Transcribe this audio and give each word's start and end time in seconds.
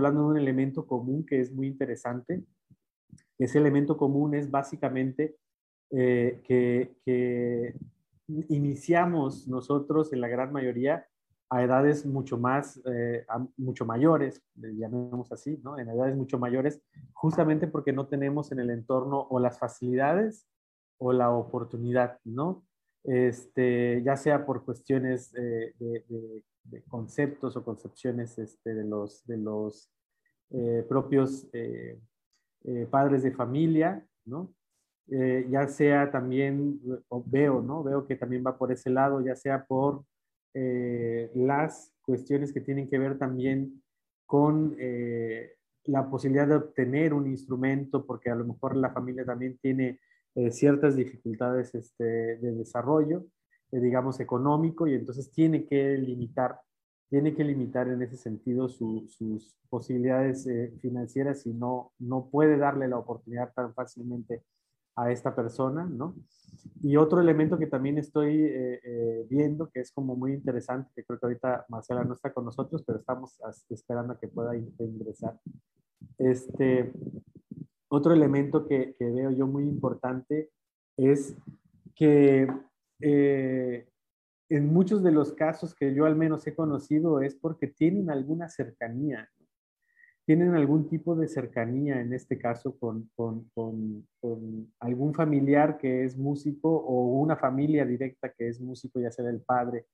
hablando 0.00 0.22
de 0.22 0.26
un 0.28 0.38
elemento 0.38 0.86
común 0.86 1.26
que 1.26 1.40
es 1.40 1.52
muy 1.52 1.66
interesante. 1.66 2.42
Ese 3.38 3.58
elemento 3.58 3.96
común 3.96 4.34
es 4.34 4.50
básicamente 4.50 5.36
eh, 5.90 6.40
que, 6.44 7.74
iniciamos 8.48 9.48
nosotros 9.48 10.12
en 10.12 10.20
la 10.20 10.28
gran 10.28 10.52
mayoría 10.52 11.04
a 11.50 11.64
edades 11.64 12.06
mucho 12.06 12.38
más, 12.38 12.80
eh, 12.86 13.26
mucho 13.56 13.84
mayores, 13.84 14.40
llamemos 14.54 15.32
así, 15.32 15.60
¿no? 15.64 15.76
En 15.80 15.88
edades 15.88 16.16
mucho 16.16 16.38
mayores, 16.38 16.80
justamente 17.12 17.66
porque 17.66 17.92
no 17.92 18.06
tenemos 18.06 18.52
en 18.52 18.60
el 18.60 18.70
entorno 18.70 19.26
o 19.30 19.40
las 19.40 19.58
facilidades 19.58 20.46
o 20.98 21.12
la 21.12 21.30
oportunidad, 21.30 22.20
¿no? 22.24 22.64
Este, 23.02 24.00
ya 24.04 24.16
sea 24.16 24.46
por 24.46 24.64
cuestiones 24.64 25.34
eh, 25.34 25.74
de, 25.78 26.44
conceptos 26.88 27.56
o 27.56 27.64
concepciones 27.64 28.38
este, 28.38 28.74
de 28.74 28.84
los, 28.84 29.24
de 29.26 29.36
los 29.36 29.90
eh, 30.50 30.84
propios 30.88 31.46
padres 32.90 33.22
de 33.22 33.32
familia, 33.32 34.06
¿no? 34.26 34.54
ya 35.06 35.66
sea 35.66 36.10
también, 36.10 36.78
veo, 37.24 37.62
¿no? 37.62 37.82
Veo 37.82 38.06
que 38.06 38.16
también 38.16 38.44
va 38.46 38.56
por 38.56 38.70
ese 38.70 38.90
lado, 38.90 39.20
ya 39.20 39.34
sea 39.34 39.64
por 39.64 40.04
eh, 40.52 41.30
las 41.34 41.92
cuestiones 42.02 42.52
que 42.52 42.60
tienen 42.60 42.88
que 42.88 42.98
ver 42.98 43.18
también 43.18 43.82
con 44.26 44.74
eh, 44.80 45.54
la 45.84 46.10
posibilidad 46.10 46.48
de 46.48 46.56
obtener 46.56 47.14
un 47.14 47.28
instrumento, 47.28 48.04
porque 48.04 48.30
a 48.30 48.34
lo 48.34 48.44
mejor 48.44 48.76
la 48.76 48.90
familia 48.90 49.24
también 49.24 49.58
tiene 49.58 50.00
eh, 50.34 50.50
ciertas 50.50 50.96
dificultades 50.96 51.74
este, 51.74 52.04
de 52.38 52.52
desarrollo, 52.52 53.26
digamos, 53.70 54.20
económico, 54.20 54.86
y 54.86 54.94
entonces 54.94 55.30
tiene 55.30 55.66
que 55.66 55.96
limitar, 55.98 56.60
tiene 57.08 57.34
que 57.34 57.44
limitar 57.44 57.88
en 57.88 58.02
ese 58.02 58.16
sentido 58.16 58.68
sus 58.68 59.56
posibilidades 59.68 60.48
financieras 60.80 61.46
y 61.46 61.52
no, 61.52 61.92
no 61.98 62.28
puede 62.30 62.56
darle 62.56 62.88
la 62.88 62.98
oportunidad 62.98 63.52
tan 63.52 63.74
fácilmente 63.74 64.42
a 64.96 65.10
esta 65.10 65.34
persona, 65.34 65.84
¿no? 65.84 66.14
Y 66.82 66.96
otro 66.96 67.20
elemento 67.20 67.58
que 67.58 67.66
también 67.66 67.98
estoy 67.98 68.42
eh, 68.42 68.80
eh, 68.82 69.26
viendo, 69.28 69.70
que 69.70 69.80
es 69.80 69.92
como 69.92 70.16
muy 70.16 70.32
interesante, 70.32 70.90
que 70.94 71.04
creo 71.04 71.18
que 71.18 71.26
ahorita 71.26 71.66
Marcela 71.68 72.04
no 72.04 72.14
está 72.14 72.32
con 72.32 72.44
nosotros, 72.44 72.82
pero 72.86 72.98
estamos 72.98 73.38
esperando 73.68 74.12
a 74.12 74.18
que 74.18 74.28
pueda 74.28 74.54
ingresar. 74.56 75.38
Este, 76.18 76.92
otro 77.88 78.12
elemento 78.12 78.66
que, 78.66 78.94
que 78.98 79.10
veo 79.10 79.30
yo 79.30 79.46
muy 79.46 79.64
importante 79.64 80.50
es 80.96 81.34
que 81.94 82.48
eh, 83.00 83.86
en 84.48 84.72
muchos 84.72 85.02
de 85.02 85.12
los 85.12 85.32
casos 85.32 85.74
que 85.74 85.94
yo 85.94 86.06
al 86.06 86.16
menos 86.16 86.46
he 86.46 86.54
conocido 86.54 87.20
es 87.20 87.34
porque 87.34 87.66
tienen 87.66 88.10
alguna 88.10 88.48
cercanía 88.48 89.28
tienen 90.30 90.54
algún 90.54 90.88
tipo 90.88 91.16
de 91.16 91.26
cercanía, 91.26 92.00
en 92.00 92.12
este 92.12 92.38
caso, 92.38 92.78
con, 92.78 93.10
algún 94.78 95.12
familiar 95.12 95.76
que 95.76 96.04
es 96.04 96.16
músico 96.16 96.68
o 96.70 97.18
una 97.18 97.34
familia 97.36 97.84
directa 97.84 98.32
que 98.32 98.46
es 98.46 98.60
músico, 98.60 99.00
ya 99.00 99.10
sea 99.10 99.28
el 99.28 99.40
padre 99.40 99.86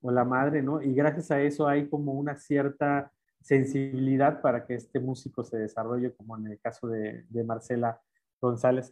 o 0.00 0.10
la 0.10 0.24
madre, 0.24 0.62
¿no? 0.62 0.80
Y 0.80 0.94
gracias 0.94 1.30
a 1.30 1.42
eso 1.42 1.68
hay 1.68 1.90
como 1.90 2.12
una 2.12 2.36
cierta 2.36 3.12
sensibilidad 3.42 4.40
para 4.40 4.64
que 4.64 4.76
este 4.76 4.98
músico 4.98 5.44
se 5.44 5.58
desarrolle, 5.58 6.14
como 6.14 6.38
en 6.38 6.46
el 6.46 6.58
caso 6.58 6.88
de, 6.88 7.26
Marcela 7.44 8.00
González, 8.40 8.90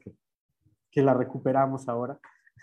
que 0.90 1.02
la 1.02 1.14
recuperamos 1.14 1.88
ahora. 1.88 2.20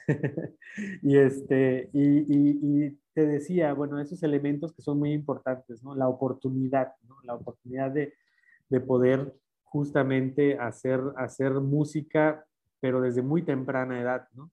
y, 1.01 1.17
este, 1.17 1.89
y, 1.93 2.91
te 3.13 3.25
decía, 3.25 3.73
bueno, 3.73 3.99
esos 3.99 4.21
elementos 4.21 4.73
que 4.73 4.81
son 4.83 4.99
muy 4.99 5.11
importantes, 5.11 5.83
¿no? 5.83 5.95
La 5.95 6.07
oportunidad, 6.07 6.93
¿no? 7.07 7.15
La 7.23 7.33
oportunidad 7.33 7.89
de, 7.91 8.13
de 8.69 8.79
poder 8.79 9.33
justamente 9.63 10.57
hacer, 10.59 11.01
hacer 11.15 11.53
música, 11.53 12.45
pero 12.79 13.01
desde 13.01 13.23
muy 13.23 13.41
temprana 13.41 13.99
edad, 13.99 14.27
¿no? 14.33 14.51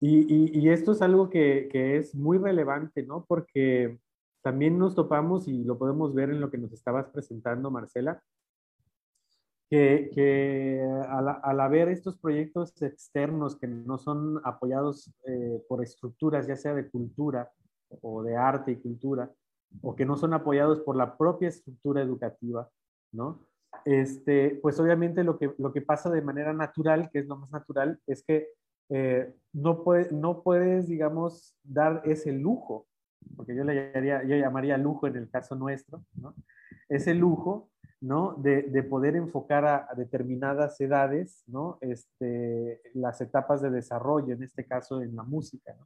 Y, 0.00 0.58
y, 0.58 0.68
esto 0.68 0.92
es 0.92 1.02
algo 1.02 1.30
que, 1.30 1.68
que, 1.72 1.96
es 1.96 2.14
muy 2.14 2.38
relevante, 2.38 3.02
¿no? 3.02 3.24
Porque 3.26 3.98
también 4.42 4.78
nos 4.78 4.94
topamos, 4.94 5.48
y 5.48 5.64
lo 5.64 5.78
podemos 5.78 6.14
ver 6.14 6.30
en 6.30 6.40
lo 6.40 6.50
que 6.50 6.58
nos 6.58 6.72
estabas 6.72 7.08
presentando, 7.08 7.70
Marcela, 7.70 8.22
que, 9.68 10.80
al, 11.08 11.40
al, 11.42 11.60
haber 11.60 11.88
estos 11.88 12.16
proyectos 12.18 12.80
externos 12.82 13.56
que 13.58 13.66
no 13.66 13.98
son 13.98 14.40
apoyados 14.44 15.12
eh, 15.26 15.62
por 15.68 15.82
estructuras, 15.82 16.46
ya 16.46 16.56
sea 16.56 16.74
de 16.74 16.88
cultura 16.88 17.50
o 18.02 18.22
de 18.22 18.36
arte 18.36 18.72
y 18.72 18.76
cultura, 18.76 19.30
o 19.82 19.96
que 19.96 20.04
no 20.04 20.16
son 20.16 20.34
apoyados 20.34 20.80
por 20.80 20.96
la 20.96 21.16
propia 21.16 21.48
estructura 21.48 22.02
educativa, 22.02 22.68
¿no? 23.12 23.40
Este, 23.84 24.58
pues 24.62 24.78
obviamente 24.80 25.22
lo 25.22 25.38
que, 25.38 25.52
lo 25.58 25.72
que 25.72 25.82
pasa 25.82 26.10
de 26.10 26.22
manera 26.22 26.52
natural, 26.52 27.10
que 27.10 27.20
es 27.20 27.26
lo 27.26 27.36
más 27.36 27.50
natural, 27.50 28.00
es 28.06 28.24
que 28.24 28.48
eh, 28.88 29.34
no, 29.52 29.82
puede, 29.82 30.10
no 30.12 30.42
puedes, 30.42 30.88
digamos, 30.88 31.56
dar 31.62 32.02
ese 32.04 32.32
lujo, 32.32 32.86
porque 33.36 33.54
yo 33.54 33.64
le 33.64 33.74
llamaría, 33.74 34.22
yo 34.24 34.36
llamaría 34.36 34.78
lujo 34.78 35.06
en 35.06 35.16
el 35.16 35.28
caso 35.28 35.56
nuestro, 35.56 36.04
¿no? 36.14 36.34
Ese 36.88 37.14
lujo, 37.14 37.70
¿no? 38.00 38.34
De, 38.34 38.62
de 38.62 38.82
poder 38.82 39.16
enfocar 39.16 39.64
a, 39.64 39.88
determinadas 39.96 40.80
edades, 40.80 41.42
¿no? 41.46 41.78
Este, 41.80 42.80
las 42.94 43.20
etapas 43.20 43.62
de 43.62 43.70
desarrollo, 43.70 44.34
en 44.34 44.42
este 44.42 44.64
caso 44.64 45.02
en 45.02 45.16
la 45.16 45.22
música. 45.22 45.76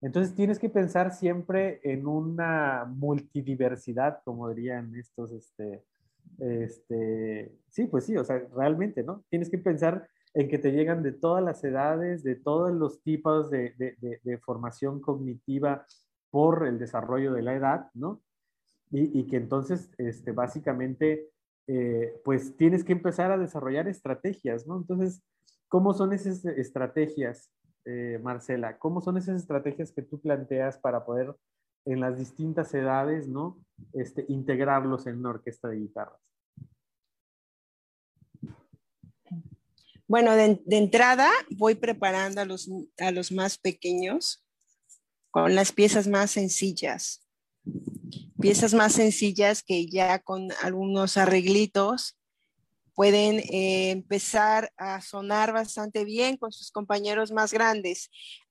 Entonces 0.00 0.34
tienes 0.34 0.58
que 0.58 0.68
pensar 0.68 1.12
siempre 1.12 1.80
en 1.82 2.06
una 2.06 2.84
multidiversidad, 2.84 4.20
como 4.24 4.48
dirían 4.50 4.94
estos, 4.94 5.32
este, 5.32 5.84
este, 6.38 7.52
sí, 7.68 7.86
pues 7.86 8.04
sí, 8.04 8.16
o 8.16 8.24
sea, 8.24 8.46
realmente, 8.54 9.02
¿no? 9.02 9.24
Tienes 9.30 9.48
que 9.48 9.58
pensar 9.58 10.08
en 10.34 10.48
que 10.48 10.58
te 10.58 10.72
llegan 10.72 11.02
de 11.02 11.12
todas 11.12 11.42
las 11.42 11.64
edades, 11.64 12.22
de 12.22 12.36
todos 12.36 12.72
los 12.72 13.02
tipos 13.02 13.50
de, 13.50 13.74
de, 13.78 14.38
formación 14.38 15.00
cognitiva 15.00 15.86
por 16.30 16.66
el 16.66 16.78
desarrollo 16.78 17.32
de 17.32 17.42
la 17.42 17.54
edad, 17.54 17.90
¿no? 17.94 18.20
Y, 18.90 19.18
y 19.18 19.26
que 19.26 19.38
entonces, 19.38 19.90
este, 19.96 20.32
básicamente, 20.32 21.30
eh, 21.68 22.20
pues 22.24 22.56
tienes 22.56 22.84
que 22.84 22.92
empezar 22.92 23.30
a 23.32 23.38
desarrollar 23.38 23.88
estrategias, 23.88 24.66
¿no? 24.66 24.76
Entonces, 24.76 25.22
¿cómo 25.68 25.94
son 25.94 26.12
esas 26.12 26.44
estrategias, 26.44 27.50
eh, 27.84 28.20
Marcela? 28.22 28.78
¿Cómo 28.78 29.00
son 29.00 29.16
esas 29.16 29.40
estrategias 29.40 29.92
que 29.92 30.02
tú 30.02 30.20
planteas 30.20 30.78
para 30.78 31.04
poder 31.04 31.34
en 31.84 32.00
las 32.00 32.18
distintas 32.18 32.72
edades, 32.74 33.28
¿no? 33.28 33.58
Este, 33.92 34.24
integrarlos 34.28 35.06
en 35.06 35.18
una 35.18 35.30
orquesta 35.30 35.68
de 35.68 35.78
guitarras. 35.78 36.20
Bueno, 40.08 40.36
de, 40.36 40.62
entrada 40.68 41.28
voy 41.50 41.74
preparando 41.74 42.40
a 42.40 42.44
los, 42.44 42.70
a 42.98 43.10
los 43.10 43.32
más 43.32 43.58
pequeños 43.58 44.44
con 45.32 45.56
las 45.56 45.72
piezas 45.72 46.06
más 46.06 46.30
sencillas. 46.30 47.25
Piezas 48.40 48.74
más 48.74 48.92
sencillas 48.92 49.62
que 49.62 49.86
ya 49.86 50.18
con 50.18 50.48
algunos 50.62 51.16
arreglitos 51.16 52.16
pueden 52.94 53.40
eh, 53.40 53.90
empezar 53.90 54.72
a 54.76 55.00
sonar 55.02 55.52
bastante 55.52 56.04
bien 56.04 56.36
con 56.38 56.50
sus 56.50 56.70
compañeros 56.70 57.30
más 57.30 57.52
grandes. 57.52 58.10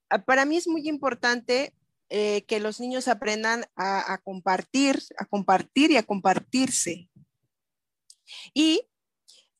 Ah, 0.10 0.24
para 0.24 0.46
mí 0.46 0.58
es 0.58 0.68
muy 0.68 0.88
importante 0.88 1.74
eh, 2.10 2.44
que 2.48 2.60
los 2.60 2.80
niños 2.80 3.08
aprendan 3.08 3.66
a, 3.76 4.20
compartir, 4.24 5.02
a 5.18 5.26
compartir 5.26 5.90
y 5.92 5.98
a 5.98 6.04
compartirse. 6.04 7.10
Y 8.54 8.88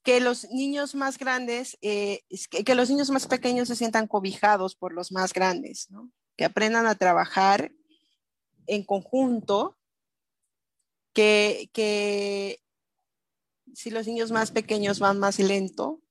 que 0.04 0.20
los 0.20 0.48
niños 0.52 0.94
más 0.94 1.18
grandes, 1.18 1.80
eh, 1.82 2.22
que, 2.52 2.76
los 2.76 2.92
niños 2.92 3.10
más 3.10 3.26
pequeños 3.26 3.68
se 3.68 3.76
sientan 3.76 4.06
cobijados 4.06 4.76
por 4.76 4.94
los 4.94 5.12
más 5.12 5.34
grandes, 5.34 5.90
que 6.38 6.46
aprendan 6.46 6.86
a 6.86 6.94
trabajar 6.94 7.72
en 8.68 8.84
conjunto, 8.84 9.76
que, 11.16 11.72
que 11.74 12.62
si 13.74 13.90
los 13.90 14.06
niños 14.06 14.32
más 14.32 14.52
pequeños 14.52 15.00
van 15.00 15.18
más 15.18 15.40
lento, 15.40 16.02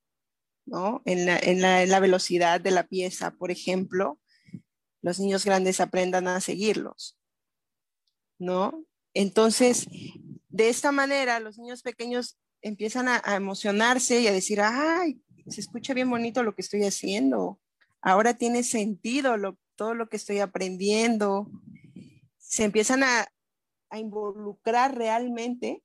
¿no? 0.67 1.03
En 1.05 1.27
la, 1.27 1.39
en 1.39 1.61
la 1.61 2.01
velocidad 2.01 2.61
de 2.61 2.73
la 2.73 2.89
pieza, 2.89 3.33
por 3.33 3.53
ejemplo, 3.53 4.19
los 5.03 5.21
niños 5.21 5.45
grandes 5.45 5.81
aprendan 5.81 6.27
a 6.27 6.41
seguirlos, 6.41 7.19
¿no? 8.39 8.85
Entonces, 9.13 9.87
de 10.49 10.69
esta 10.71 10.91
manera, 10.91 11.39
los 11.41 11.59
niños 11.59 11.83
pequeños 11.83 12.39
empiezan 12.63 13.09
a, 13.09 13.21
emocionarse 13.37 14.23
y 14.23 14.27
a 14.27 14.33
decir, 14.33 14.61
ay, 14.63 15.21
se 15.49 15.61
escucha 15.61 15.93
bien 15.93 16.09
bonito 16.09 16.43
lo 16.43 16.55
que 16.55 16.63
estoy 16.63 16.85
haciendo, 16.85 17.61
ahora 18.01 18.35
tiene 18.35 18.63
sentido 18.63 19.37
todo 19.77 19.95
lo 19.95 20.09
que 20.09 20.17
estoy 20.17 20.39
aprendiendo. 20.39 21.51
Se 22.39 22.65
empiezan 22.65 23.03
a, 23.03 23.29
involucrar 23.99 24.97
realmente 24.97 25.83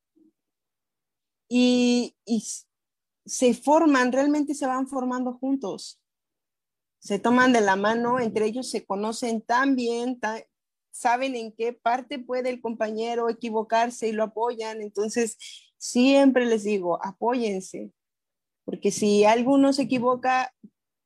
y, 1.48 2.16
y, 2.26 2.44
se 3.26 3.54
forman, 3.54 4.12
realmente 4.12 4.56
se 4.56 4.66
van 4.66 4.88
formando 4.88 5.34
juntos 5.34 6.00
se 7.00 7.18
toman 7.18 7.54
de 7.54 7.62
la 7.62 7.76
mano, 7.76 8.20
entre 8.20 8.46
ellos 8.46 8.70
se 8.70 8.86
conocen 8.86 9.42
tan 9.42 9.76
bien, 9.76 10.20
saben 10.92 11.36
en 11.36 11.54
qué 11.54 11.74
parte 11.74 12.20
puede 12.20 12.50
el 12.50 12.62
compañero 12.62 13.30
equivocarse 13.30 14.10
y 14.10 14.12
lo 14.12 14.26
apoyan. 14.26 14.82
Entonces, 14.82 15.38
siempre 15.78 16.46
les 16.46 16.66
digo, 16.66 17.04
apóyense, 17.04 17.92
porque 18.66 18.92
si 18.92 19.24
alguno 19.24 19.72
se 19.72 19.84
equivoca, 19.84 20.54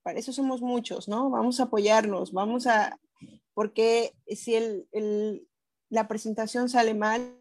para 0.01 0.19
eso 0.19 0.33
somos 0.33 0.61
muchos, 0.61 1.07
¿no? 1.07 1.29
Vamos 1.29 1.59
a 1.59 1.63
apoyarnos, 1.63 2.33
vamos 2.33 2.67
a, 2.67 2.99
porque 3.53 4.15
si 4.27 4.55
el, 4.55 5.47
la 5.93 6.07
presentación 6.07 6.69
sale 6.69 6.95
mal, 6.95 7.37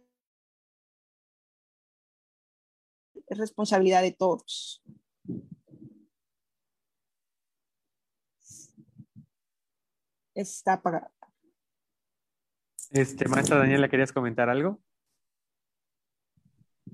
es 3.26 3.38
responsabilidad 3.38 4.02
de 4.02 4.12
todos. 4.12 4.82
Está 10.34 10.74
apagada. 10.74 11.10
Este, 12.90 13.26
maestra 13.26 13.56
Daniela, 13.56 13.88
¿querías 13.88 14.12
comentar 14.12 14.50
algo? 14.50 14.78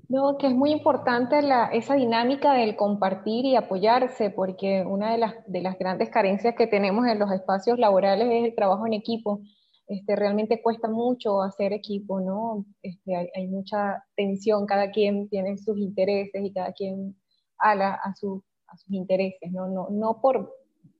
No, 0.07 0.37
que 0.37 0.47
es 0.47 0.53
muy 0.53 0.71
importante 0.71 1.41
la, 1.41 1.65
esa 1.67 1.95
dinámica 1.95 2.53
del 2.53 2.77
compartir 2.77 3.43
y 3.43 3.57
apoyarse, 3.57 4.29
porque 4.29 4.85
una 4.85 5.11
de 5.11 5.17
las, 5.17 5.35
de 5.45 5.61
las 5.61 5.77
grandes 5.77 6.09
carencias 6.09 6.55
que 6.55 6.67
tenemos 6.67 7.05
en 7.05 7.19
los 7.19 7.31
espacios 7.33 7.77
laborales 7.77 8.29
es 8.31 8.45
el 8.45 8.55
trabajo 8.55 8.87
en 8.87 8.93
equipo. 8.93 9.41
Este, 9.89 10.15
realmente 10.15 10.61
cuesta 10.61 10.87
mucho 10.87 11.41
hacer 11.41 11.73
equipo, 11.73 12.21
¿no? 12.21 12.63
Este, 12.83 13.15
hay, 13.15 13.47
mucha 13.47 14.05
tensión, 14.15 14.67
cada 14.67 14.91
quien 14.91 15.27
tiene 15.29 15.57
sus 15.57 15.79
intereses 15.79 16.43
y 16.43 16.53
cada 16.53 16.71
quien 16.73 17.17
ala 17.57 17.95
a, 17.95 18.15
su, 18.15 18.43
a 18.67 18.77
sus 18.77 18.91
intereses, 18.91 19.51
¿no? 19.51 19.67
¿no? 19.67 19.87
No 19.89 20.21
por 20.21 20.55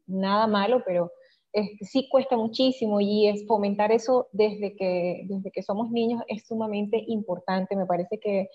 nada 0.08 0.48
malo, 0.48 0.82
pero 0.84 1.12
sí 1.82 2.08
cuesta 2.10 2.36
muchísimo 2.36 3.00
y 3.00 3.28
es 3.28 3.46
fomentar 3.48 3.92
eso 3.92 4.28
desde 4.32 4.76
que, 4.76 5.24
desde 5.28 5.52
que 5.52 5.64
somos 5.64 5.90
niños 5.92 6.24
es 6.28 6.48
sumamente 6.48 7.04
importante. 7.08 7.76
Me 7.76 7.86
parece 7.86 8.20
que, 8.20 8.50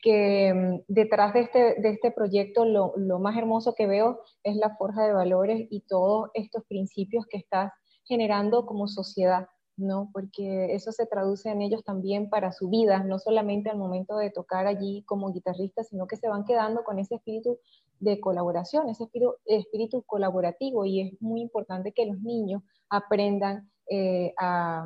que 0.00 0.52
mm, 0.54 0.84
detrás 0.88 1.34
de 1.34 1.40
este, 1.40 1.58
de 1.80 1.90
este 1.90 2.10
proyecto 2.10 2.64
lo, 2.64 2.94
lo, 2.96 3.18
más 3.18 3.36
hermoso 3.36 3.74
que 3.74 3.86
veo 3.86 4.20
es 4.42 4.56
la 4.56 4.76
forja 4.76 5.06
de 5.06 5.12
valores 5.12 5.66
y 5.70 5.80
todos 5.82 6.30
estos 6.34 6.64
principios 6.68 7.26
que 7.26 7.36
estás 7.38 7.70
generando 8.06 8.66
como 8.66 8.88
sociedad. 8.88 9.46
¿No? 9.76 10.10
Porque 10.12 10.74
eso 10.74 10.92
se 10.92 11.06
traduce 11.06 11.50
en 11.50 11.62
ellos 11.62 11.82
también 11.84 12.28
para 12.30 12.52
su 12.52 12.68
vida, 12.68 13.02
no 13.02 13.18
solamente 13.18 13.70
al 13.70 13.78
momento 13.78 14.16
de 14.16 14.30
tocar 14.30 14.66
allí 14.66 15.02
como 15.06 15.32
guitarrista, 15.32 15.82
sino 15.82 16.06
que 16.06 16.16
se 16.16 16.28
van 16.28 16.44
quedando 16.44 16.84
con 16.84 16.98
ese 16.98 17.16
espíritu 17.16 17.58
de 17.98 18.20
colaboración, 18.20 18.88
ese 18.88 19.08
espíritu, 19.46 20.02
colaborativo 20.06 20.84
y 20.84 21.00
es 21.00 21.22
muy 21.22 21.40
importante 21.40 21.92
que 21.92 22.06
los 22.06 22.20
niños 22.20 22.62
aprendan 22.88 23.70
eh, 23.90 24.32
a, 24.38 24.84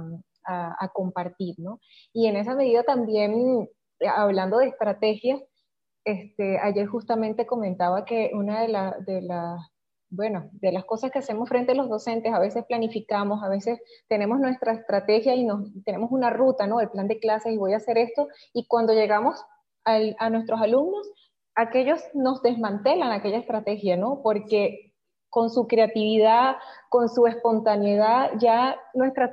compartir, 0.94 1.56
¿no? 1.58 1.79
Y 2.14 2.26
en 2.26 2.37
esa 2.37 2.55
medida 2.55 2.82
también, 2.82 3.69
hablando 4.00 4.56
de 4.56 4.69
estrategias, 4.69 5.43
este, 6.05 6.58
ayer 6.58 6.87
justamente 6.87 7.46
comentaba 7.46 8.06
que 8.06 8.31
una 8.32 8.62
de 8.62 9.20
las 9.20 9.61
bueno, 10.10 10.49
de 10.52 10.72
las 10.72 10.84
cosas 10.84 11.10
que 11.10 11.19
hacemos 11.19 11.49
frente 11.49 11.72
a 11.72 11.75
los 11.75 11.88
docentes, 11.88 12.32
a 12.32 12.38
veces 12.38 12.64
planificamos, 12.66 13.43
a 13.43 13.49
veces 13.49 13.78
tenemos 14.08 14.40
nuestra 14.40 14.72
estrategia 14.72 15.34
y 15.34 15.44
nos, 15.44 15.70
tenemos 15.84 16.10
una 16.10 16.31
ruta, 16.31 16.66
¿no? 16.66 16.81
El 16.81 16.90
plan 16.90 17.08
de 17.08 17.19
clases 17.19 17.52
y 17.52 17.58
voy 17.58 17.75
a 17.75 17.78
hacer 17.78 17.99
esto, 17.99 18.28
y 18.52 18.66
cuando 18.66 18.93
llegamos 18.94 19.43
a 19.84 20.28
nuestros 20.28 20.60
alumnos, 20.60 21.10
aquellos 21.55 22.02
nos 22.12 22.43
desmantelan 22.43 23.10
aquella 23.10 23.38
estrategia, 23.38 23.96
¿no? 23.96 24.20
Porque 24.22 24.88
con 25.31 25.50
su 25.50 25.66
creatividad, 25.66 26.56
con 26.88 27.08
su 27.08 27.26
espontaneidad, 27.26 28.31
ya 28.40 28.76
nuestra 28.94 29.31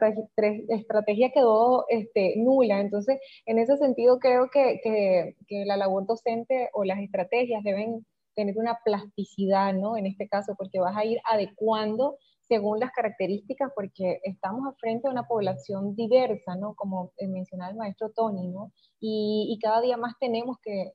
estrategia 0.68 1.32
quedó 1.34 1.86
este, 1.90 2.36
nula. 2.38 2.82
Entonces, 2.82 3.20
en 3.46 3.60
ese 3.60 3.78
sentido, 3.78 4.20
creo 4.20 4.50
que, 4.50 4.82
que, 4.84 5.66
la 5.66 5.78
labor 5.78 6.06
docente 6.06 6.70
o 6.74 6.84
las 6.84 7.00
estrategias 7.00 7.64
deben 7.64 8.06
tener 8.36 8.58
una 8.58 8.80
plasticidad, 8.84 9.74
¿no? 9.74 9.98
En 9.98 10.06
este 10.06 10.28
caso, 10.28 10.56
porque 10.58 10.80
vas 10.80 10.96
a 10.96 11.06
ir 11.06 11.20
adecuando 11.26 12.18
según 12.42 12.80
las 12.80 12.92
características, 12.92 13.72
porque 13.76 14.20
estamos 14.24 14.76
frente 14.80 15.08
a 15.08 15.12
una 15.12 15.28
población 15.28 15.96
diversa, 15.96 16.56
¿no? 16.56 16.76
Como 16.76 17.12
mencionaba 17.20 17.72
el 17.72 17.78
maestro 17.78 18.12
Tony, 18.12 18.48
¿no? 18.48 18.72
Y, 19.00 19.48
y 19.50 19.60
cada 19.60 19.82
día 19.82 19.98
más 19.98 20.14
tenemos 20.20 20.58
que, 20.62 20.92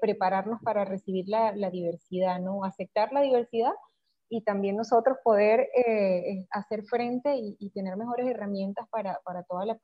prepararnos 0.00 0.62
para 0.62 0.86
recibir 0.86 1.28
la, 1.28 1.54
la, 1.54 1.68
diversidad, 1.68 2.40
¿no? 2.40 2.64
Aceptar 2.64 3.12
la 3.12 3.20
diversidad 3.20 3.72
y 4.28 4.42
también 4.42 4.76
nosotros 4.76 5.18
poder 5.24 5.68
eh, 5.74 6.46
hacer 6.50 6.84
frente 6.84 7.36
y, 7.36 7.70
tener 7.70 7.96
mejores 7.96 8.26
herramientas 8.26 8.86
para, 8.90 9.20
para 9.24 9.42
toda 9.44 9.64
la, 9.64 9.78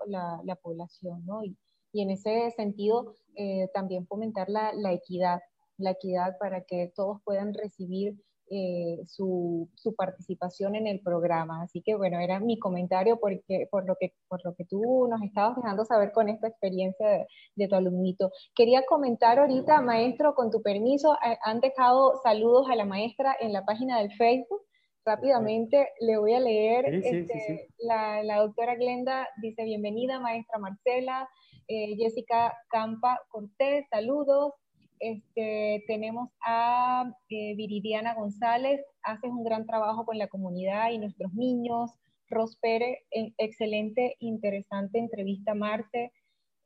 la, 0.45 0.57
población, 0.57 1.25
¿no? 1.25 1.43
Y, 1.45 1.57
y, 1.93 2.03
en 2.03 2.11
ese 2.11 2.51
sentido 2.57 3.15
eh, 3.37 3.69
también 3.73 4.07
fomentar 4.07 4.49
la, 4.49 4.93
equidad, 4.93 5.41
la 5.79 5.93
equidad 5.93 6.37
para 6.39 6.63
que 6.63 6.93
todos 6.95 7.21
puedan 7.25 7.55
recibir 7.55 8.17
eh, 8.51 8.99
su, 9.07 9.71
su, 9.75 9.95
participación 9.95 10.75
en 10.75 10.87
el 10.87 11.01
programa. 11.01 11.63
Así 11.63 11.81
que 11.81 11.95
bueno, 11.95 12.21
era 12.21 12.41
mi 12.41 12.59
comentario 12.59 13.19
porque, 13.19 13.67
por, 13.71 13.87
lo 13.87 13.97
que, 13.99 14.13
por 14.29 14.45
lo 14.45 14.55
que 14.55 14.67
tú 14.67 15.09
nos 15.09 15.23
estabas 15.23 15.57
dejando 15.57 15.85
saber 15.87 16.13
con 16.13 16.29
esta 16.29 16.49
experiencia 16.49 17.27
de, 17.57 17.69
tu 17.69 17.75
alumnito. 17.75 18.31
Quería 18.55 18.85
comentar 18.85 19.39
ahorita, 19.39 19.81
maestro, 19.81 20.35
con 20.35 20.51
tu 20.51 20.61
permiso, 20.61 21.17
han 21.43 21.61
dejado 21.61 22.21
saludos 22.23 22.69
a 22.71 22.77
la 22.77 22.85
maestra 22.85 23.35
en 23.41 23.55
la 23.55 23.65
página 23.65 23.99
del 23.99 24.13
Facebook. 24.13 24.61
Rápidamente 25.07 25.89
le 26.01 26.19
voy 26.19 26.35
a 26.35 26.41
leer. 26.41 26.95
este, 26.95 27.69
la, 27.79 28.23
la, 28.23 28.41
doctora 28.41 28.75
Glenda 28.75 29.27
dice, 29.41 29.65
bienvenida, 29.65 30.21
maestra 30.21 30.59
Marcela. 30.59 31.29
Eh, 31.67 31.97
Jessica 31.97 32.55
Campa 32.69 33.19
Cortés, 33.31 33.87
saludos. 33.91 34.53
Este, 35.01 35.85
tenemos 35.87 36.31
a 36.41 37.13
eh, 37.29 37.55
Viridiana 37.57 38.15
González, 38.15 38.81
haces 39.03 39.31
un 39.31 39.45
gran 39.45 39.67
trabajo 39.67 40.05
con 40.05 40.19
la 40.19 40.29
comunidad 40.29 40.91
y 40.91 40.99
nuestros 40.99 41.33
niños. 41.35 41.91
Ros 42.29 42.57
Pérez, 42.57 42.99
excelente, 43.39 44.17
interesante 44.19 44.99
entrevista, 44.99 45.55
Marce. 45.55 46.13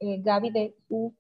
Eh, 0.01 0.21
Gaby 0.23 0.51
de 0.51 0.75
U, 0.89 1.13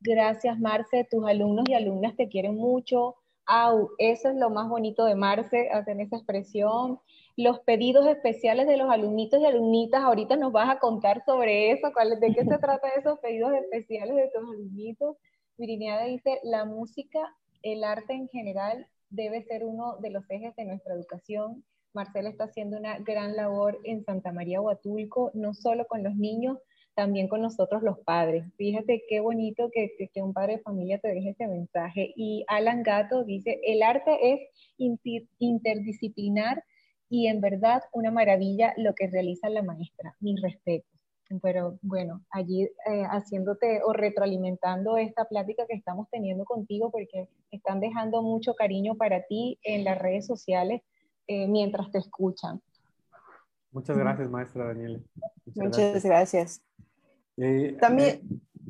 gracias, 0.00 0.58
Marce. 0.58 1.06
Tus 1.10 1.26
alumnos 1.26 1.68
y 1.68 1.74
alumnas 1.74 2.16
te 2.16 2.28
quieren 2.28 2.56
mucho. 2.56 3.16
Au, 3.46 3.90
eso 3.98 4.30
es 4.30 4.36
lo 4.36 4.48
más 4.48 4.68
bonito 4.68 5.04
de 5.04 5.14
Marce, 5.14 5.68
hacer 5.70 6.00
esa 6.00 6.16
expresión. 6.16 7.00
Los 7.36 7.60
pedidos 7.60 8.06
especiales 8.06 8.66
de 8.66 8.76
los 8.76 8.90
alumnitos 8.90 9.40
y 9.40 9.44
alumnitas, 9.44 10.02
ahorita 10.02 10.36
nos 10.36 10.52
vas 10.52 10.70
a 10.70 10.78
contar 10.78 11.22
sobre 11.26 11.72
eso, 11.72 11.88
de 12.20 12.32
qué 12.32 12.44
se 12.44 12.58
trata 12.58 12.88
esos 12.96 13.18
pedidos 13.18 13.52
especiales 13.54 14.16
de 14.16 14.30
tus 14.30 14.42
alumnitos. 14.42 15.16
Virineada 15.56 16.06
dice, 16.06 16.40
la 16.42 16.64
música, 16.64 17.20
el 17.62 17.84
arte 17.84 18.12
en 18.12 18.28
general 18.28 18.88
debe 19.08 19.44
ser 19.44 19.64
uno 19.64 19.96
de 19.98 20.10
los 20.10 20.28
ejes 20.28 20.54
de 20.56 20.64
nuestra 20.64 20.94
educación. 20.94 21.64
Marcela 21.92 22.28
está 22.28 22.44
haciendo 22.44 22.76
una 22.76 22.98
gran 22.98 23.36
labor 23.36 23.78
en 23.84 24.04
Santa 24.04 24.32
María 24.32 24.60
Huatulco, 24.60 25.30
no 25.32 25.54
solo 25.54 25.86
con 25.86 26.02
los 26.02 26.16
niños, 26.16 26.58
también 26.94 27.28
con 27.28 27.40
nosotros 27.40 27.82
los 27.84 28.00
padres. 28.00 28.44
Fíjate 28.56 29.04
qué 29.08 29.20
bonito 29.20 29.70
que, 29.72 29.94
que, 30.12 30.22
un 30.22 30.32
padre 30.32 30.56
de 30.56 30.62
familia 30.62 30.98
te 30.98 31.08
deje 31.08 31.30
este 31.30 31.46
mensaje. 31.46 32.12
Y 32.16 32.44
Alan 32.48 32.82
Gato 32.82 33.22
dice, 33.22 33.60
el 33.64 33.84
arte 33.84 34.32
es 34.32 34.40
interdisciplinar 35.38 36.64
y 37.08 37.28
en 37.28 37.40
verdad 37.40 37.82
una 37.92 38.10
maravilla 38.10 38.74
lo 38.76 38.94
que 38.94 39.06
realiza 39.06 39.48
la 39.48 39.62
maestra. 39.62 40.16
Mi 40.18 40.34
respeto 40.36 40.93
pero 41.40 41.78
bueno, 41.82 42.24
allí 42.30 42.62
eh, 42.62 43.04
haciéndote 43.10 43.82
o 43.84 43.92
retroalimentando 43.92 44.96
esta 44.96 45.24
plática 45.26 45.66
que 45.66 45.74
estamos 45.74 46.08
teniendo 46.10 46.44
contigo 46.44 46.90
porque 46.90 47.28
están 47.50 47.80
dejando 47.80 48.22
mucho 48.22 48.54
cariño 48.54 48.96
para 48.96 49.22
ti 49.26 49.58
en 49.62 49.84
las 49.84 49.98
redes 49.98 50.26
sociales 50.26 50.82
eh, 51.26 51.48
mientras 51.48 51.90
te 51.90 51.98
escuchan. 51.98 52.60
Muchas 53.72 53.96
gracias, 53.96 54.30
maestra 54.30 54.66
Daniela. 54.66 55.00
Muchas, 55.56 56.04
gracias. 56.04 56.62
Eh, 57.36 57.76
También. 57.80 58.20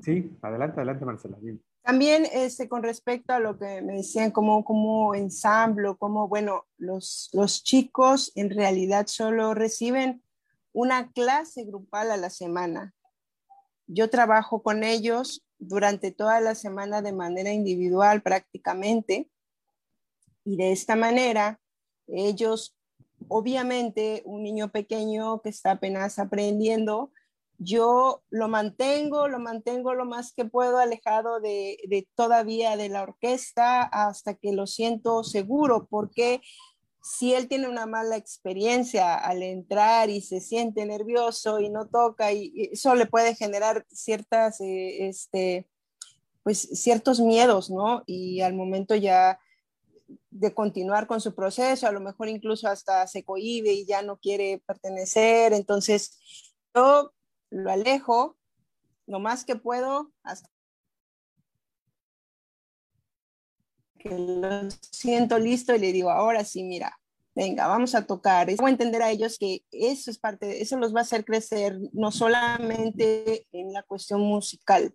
sí, 0.02 0.36
adelante, 0.40 0.76
adelante, 0.76 1.04
Marcela. 1.04 1.36
También 1.82 2.24
este, 2.32 2.66
con 2.66 2.82
respecto 2.82 3.34
a 3.34 3.38
lo 3.38 3.58
que 3.58 3.82
me 3.82 3.96
decían 3.96 4.30
como, 4.30 4.64
como 4.64 5.14
ensamblo, 5.14 5.98
como, 5.98 6.28
bueno, 6.28 6.64
los, 6.78 7.28
los 7.34 7.62
chicos 7.62 8.32
en 8.34 8.48
realidad 8.48 9.06
solo 9.06 9.52
reciben 9.52 10.22
una 10.74 11.10
clase 11.12 11.64
grupal 11.64 12.10
a 12.10 12.18
la 12.18 12.28
semana. 12.28 12.92
Yo 13.86 14.10
trabajo 14.10 14.62
con 14.62 14.82
ellos 14.82 15.46
durante 15.58 16.10
toda 16.10 16.40
la 16.40 16.54
semana 16.54 17.00
de 17.00 17.12
manera 17.12 17.52
individual 17.52 18.22
prácticamente 18.22 19.30
y 20.44 20.56
de 20.56 20.72
esta 20.72 20.96
manera 20.96 21.60
ellos, 22.08 22.76
obviamente, 23.28 24.22
un 24.26 24.42
niño 24.42 24.70
pequeño 24.70 25.40
que 25.40 25.48
está 25.48 25.72
apenas 25.72 26.18
aprendiendo, 26.18 27.12
yo 27.58 28.22
lo 28.30 28.48
mantengo, 28.48 29.28
lo 29.28 29.38
mantengo 29.38 29.94
lo 29.94 30.04
más 30.04 30.32
que 30.32 30.44
puedo 30.44 30.78
alejado 30.78 31.40
de, 31.40 31.78
de, 31.88 32.06
todavía 32.16 32.76
de 32.76 32.88
la 32.88 33.02
orquesta 33.02 33.82
hasta 33.82 34.34
que 34.34 34.52
lo 34.52 34.66
siento 34.66 35.22
seguro, 35.22 35.86
porque 35.88 36.42
si 37.04 37.34
él 37.34 37.48
tiene 37.48 37.68
una 37.68 37.84
mala 37.84 38.16
experiencia 38.16 39.14
al 39.14 39.42
entrar 39.42 40.08
y 40.08 40.22
se 40.22 40.40
siente 40.40 40.86
nervioso 40.86 41.60
y 41.60 41.68
no 41.68 41.86
toca, 41.86 42.32
y, 42.32 42.70
eso 42.72 42.94
le 42.94 43.04
puede 43.04 43.34
generar 43.34 43.84
ciertas, 43.90 44.58
eh, 44.62 45.06
este, 45.06 45.68
pues 46.42 46.60
ciertos 46.60 47.20
miedos, 47.20 47.68
¿no? 47.68 48.02
Y 48.06 48.40
al 48.40 48.54
momento 48.54 48.94
ya 48.94 49.38
de 50.30 50.54
continuar 50.54 51.06
con 51.06 51.20
su 51.20 51.34
proceso, 51.34 51.86
a 51.86 51.92
lo 51.92 52.00
mejor 52.00 52.30
incluso 52.30 52.68
hasta 52.68 53.06
se 53.06 53.22
cohibe 53.22 53.70
y 53.74 53.84
ya 53.84 54.00
no 54.00 54.16
quiere 54.16 54.62
pertenecer. 54.66 55.52
Entonces, 55.52 56.18
yo 56.74 57.12
lo 57.50 57.70
alejo 57.70 58.38
lo 59.06 59.20
más 59.20 59.44
que 59.44 59.56
puedo 59.56 60.10
hasta 60.22 60.48
que 64.04 64.18
lo 64.18 64.68
siento 64.90 65.38
listo 65.38 65.74
y 65.74 65.78
le 65.78 65.92
digo, 65.92 66.10
ahora 66.10 66.44
sí, 66.44 66.62
mira, 66.62 67.00
venga, 67.34 67.66
vamos 67.66 67.94
a 67.94 68.06
tocar. 68.06 68.46
Voy 68.56 68.68
a 68.68 68.70
entender 68.70 69.02
a 69.02 69.10
ellos 69.10 69.38
que 69.38 69.64
eso 69.72 70.10
es 70.10 70.18
parte, 70.18 70.62
eso 70.62 70.76
los 70.76 70.94
va 70.94 71.00
a 71.00 71.02
hacer 71.02 71.24
crecer 71.24 71.78
no 71.92 72.12
solamente 72.12 73.46
en 73.52 73.72
la 73.72 73.82
cuestión 73.82 74.20
musical, 74.20 74.94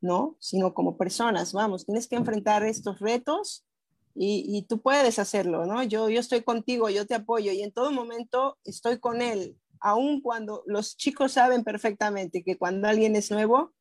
¿no? 0.00 0.36
Sino 0.38 0.74
como 0.74 0.98
personas, 0.98 1.52
vamos, 1.54 1.86
tienes 1.86 2.06
que 2.06 2.16
enfrentar 2.16 2.62
estos 2.62 3.00
retos 3.00 3.64
y, 4.14 4.66
tú 4.68 4.82
puedes 4.82 5.18
hacerlo, 5.18 5.64
¿no? 5.64 5.82
Yo, 5.82 6.10
yo 6.10 6.20
estoy 6.20 6.42
contigo, 6.42 6.90
yo 6.90 7.06
te 7.06 7.14
apoyo 7.14 7.52
y 7.52 7.62
en 7.62 7.72
todo 7.72 7.90
momento 7.90 8.58
estoy 8.64 8.98
con 8.98 9.22
él, 9.22 9.56
aun 9.80 10.20
cuando 10.20 10.62
los 10.66 10.96
chicos 10.96 11.32
saben 11.32 11.64
perfectamente 11.64 12.42
que 12.42 12.58
cuando 12.58 12.88
alguien 12.88 13.16
es 13.16 13.30
nuevo, 13.30 13.72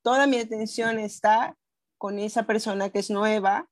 toda 0.00 0.26
mi 0.26 0.38
atención 0.38 0.98
está 0.98 1.58
con 1.98 2.18
esa 2.18 2.44
persona 2.46 2.88
que 2.88 3.00
es 3.00 3.10
nueva, 3.10 3.68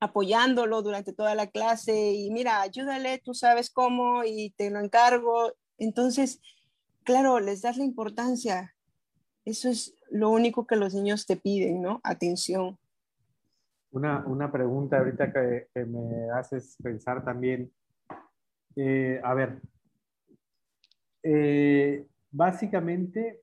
apoyándolo 0.00 0.82
durante 0.82 1.12
toda 1.12 1.34
la 1.34 1.46
clase 1.46 2.12
y 2.12 2.30
mira, 2.30 2.62
ayúdale, 2.62 3.20
tú 3.22 3.34
sabes 3.34 3.70
cómo 3.70 4.24
y 4.24 4.50
te 4.56 4.70
lo 4.70 4.80
encargo. 4.80 5.52
Entonces, 5.78 6.40
claro, 7.04 7.38
les 7.38 7.62
das 7.62 7.76
la 7.76 7.84
importancia. 7.84 8.74
Eso 9.44 9.68
es 9.68 9.94
lo 10.10 10.30
único 10.30 10.66
que 10.66 10.76
los 10.76 10.94
niños 10.94 11.26
te 11.26 11.36
piden, 11.36 11.82
¿no? 11.82 12.00
Atención. 12.02 12.78
Una, 13.92 14.24
una 14.26 14.50
pregunta 14.50 14.98
ahorita 14.98 15.32
que, 15.32 15.84
me 15.84 16.30
haces 16.34 16.76
pensar 16.82 17.24
también. 17.24 17.70
Eh, 18.76 19.20
a 19.22 19.34
ver, 19.34 19.60
eh, 21.22 22.06
básicamente, 22.30 23.42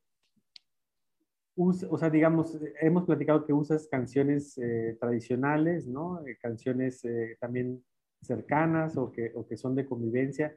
o 1.58 1.98
sea, 1.98 2.10
digamos, 2.10 2.58
hemos 2.80 3.06
platicado 3.06 3.46
que 3.46 3.54
usas 3.54 3.88
canciones 3.88 4.58
eh, 4.60 4.96
tradicionales, 5.00 5.88
¿no? 5.88 6.26
Eh, 6.26 6.38
canciones 6.40 7.04
eh, 7.04 7.36
también 7.40 7.84
cercanas 8.22 8.96
o 8.98 9.12
que, 9.12 9.32
o 9.34 9.48
que, 9.48 9.58
son 9.58 9.76
de 9.76 9.86
convivencia. 9.86 10.56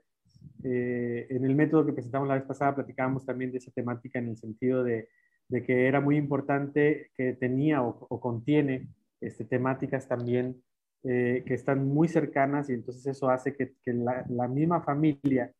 en 0.62 1.44
el 1.44 1.54
método 1.54 1.84
que 1.86 1.92
presentamos 1.92 2.28
la 2.28 2.34
vez 2.34 2.44
pasada 2.44 2.74
platicábamos 2.74 3.24
también 3.26 3.50
de 3.52 3.58
esa 3.58 3.70
temática 3.70 4.18
en 4.18 4.28
el 4.28 4.36
sentido 4.36 4.82
de, 4.84 5.08
de 5.48 5.62
que 5.62 5.86
era 5.86 6.00
muy 6.00 6.16
importante 6.16 7.10
que 7.16 7.34
tenía 7.34 7.82
o, 7.82 8.20
contiene 8.20 8.88
este, 9.20 9.44
temáticas 9.44 10.08
también 10.08 10.62
que 11.02 11.54
están 11.54 11.86
muy 11.86 12.08
cercanas 12.08 12.68
y 12.68 12.74
entonces 12.74 13.06
eso 13.06 13.30
hace 13.30 13.54
que, 13.54 13.74
que 13.82 13.94
la, 13.94 14.24
la, 14.28 14.48
misma 14.48 14.82
familia, 14.82 15.50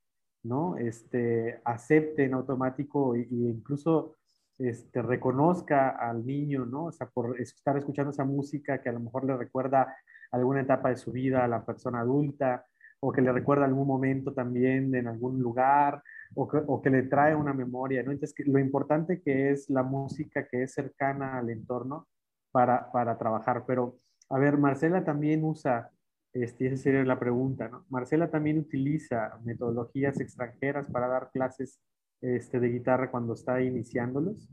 ¿no? 0.43 0.77
Este, 0.77 1.61
acepte 1.65 2.25
en 2.25 2.35
automático 2.35 3.15
e, 3.15 3.27
incluso 3.31 4.20
este, 4.61 5.03
reconozca 5.03 5.91
al 5.91 6.27
niño, 6.27 6.67
¿no? 6.67 6.87
O 6.87 6.93
sea, 6.93 7.09
por 7.09 7.41
estar 7.41 7.77
escuchando 7.77 8.11
esa 8.11 8.25
música 8.25 8.81
que 8.81 8.91
a 8.91 8.93
lo 8.93 9.01
mejor 9.01 9.25
le 9.25 9.37
recuerda 9.37 9.97
alguna 10.31 10.61
etapa 10.61 10.91
de 10.91 10.97
su 10.97 11.13
vida 11.13 11.45
a 11.45 11.49
la 11.49 11.65
persona 11.65 12.01
adulta, 12.01 12.67
o 13.01 13.11
que 13.11 13.23
le 13.23 13.33
recuerda 13.33 13.65
algún 13.65 13.89
momento 13.89 14.35
también 14.35 14.95
en 14.95 15.09
algún 15.09 15.41
lugar, 15.41 16.03
o 16.35 16.47
que, 16.47 16.59
o 16.67 16.83
que 16.83 16.91
le 16.91 17.05
trae 17.05 17.35
una 17.35 17.55
memoria, 17.55 18.03
¿no? 18.03 18.13
Entonces, 18.13 18.47
lo 18.47 18.59
importante 18.59 19.23
que 19.23 19.51
es 19.51 19.71
la 19.71 19.83
música 19.83 20.47
que 20.47 20.65
es 20.65 20.75
cercana 20.75 21.39
al 21.39 21.49
entorno 21.49 22.07
para, 22.53 22.93
para 22.93 23.17
trabajar. 23.17 23.65
Pero, 23.67 23.97
a 24.29 24.39
ver, 24.39 24.59
Marcela 24.59 25.05
también 25.05 25.43
usa, 25.43 25.91
este, 26.35 26.67
esa 26.67 26.77
sería 26.77 27.03
la 27.05 27.19
pregunta, 27.19 27.69
¿no? 27.69 27.87
Marcela 27.89 28.31
también 28.31 28.59
utiliza 28.59 29.39
metodologías 29.43 30.21
extranjeras 30.21 30.87
para 30.91 31.09
dar 31.09 31.31
clases 31.33 31.81
este, 32.21 32.61
de 32.61 32.69
guitarra 32.69 33.11
cuando 33.11 33.35
está 33.35 33.63
iniciándolos? 33.63 34.49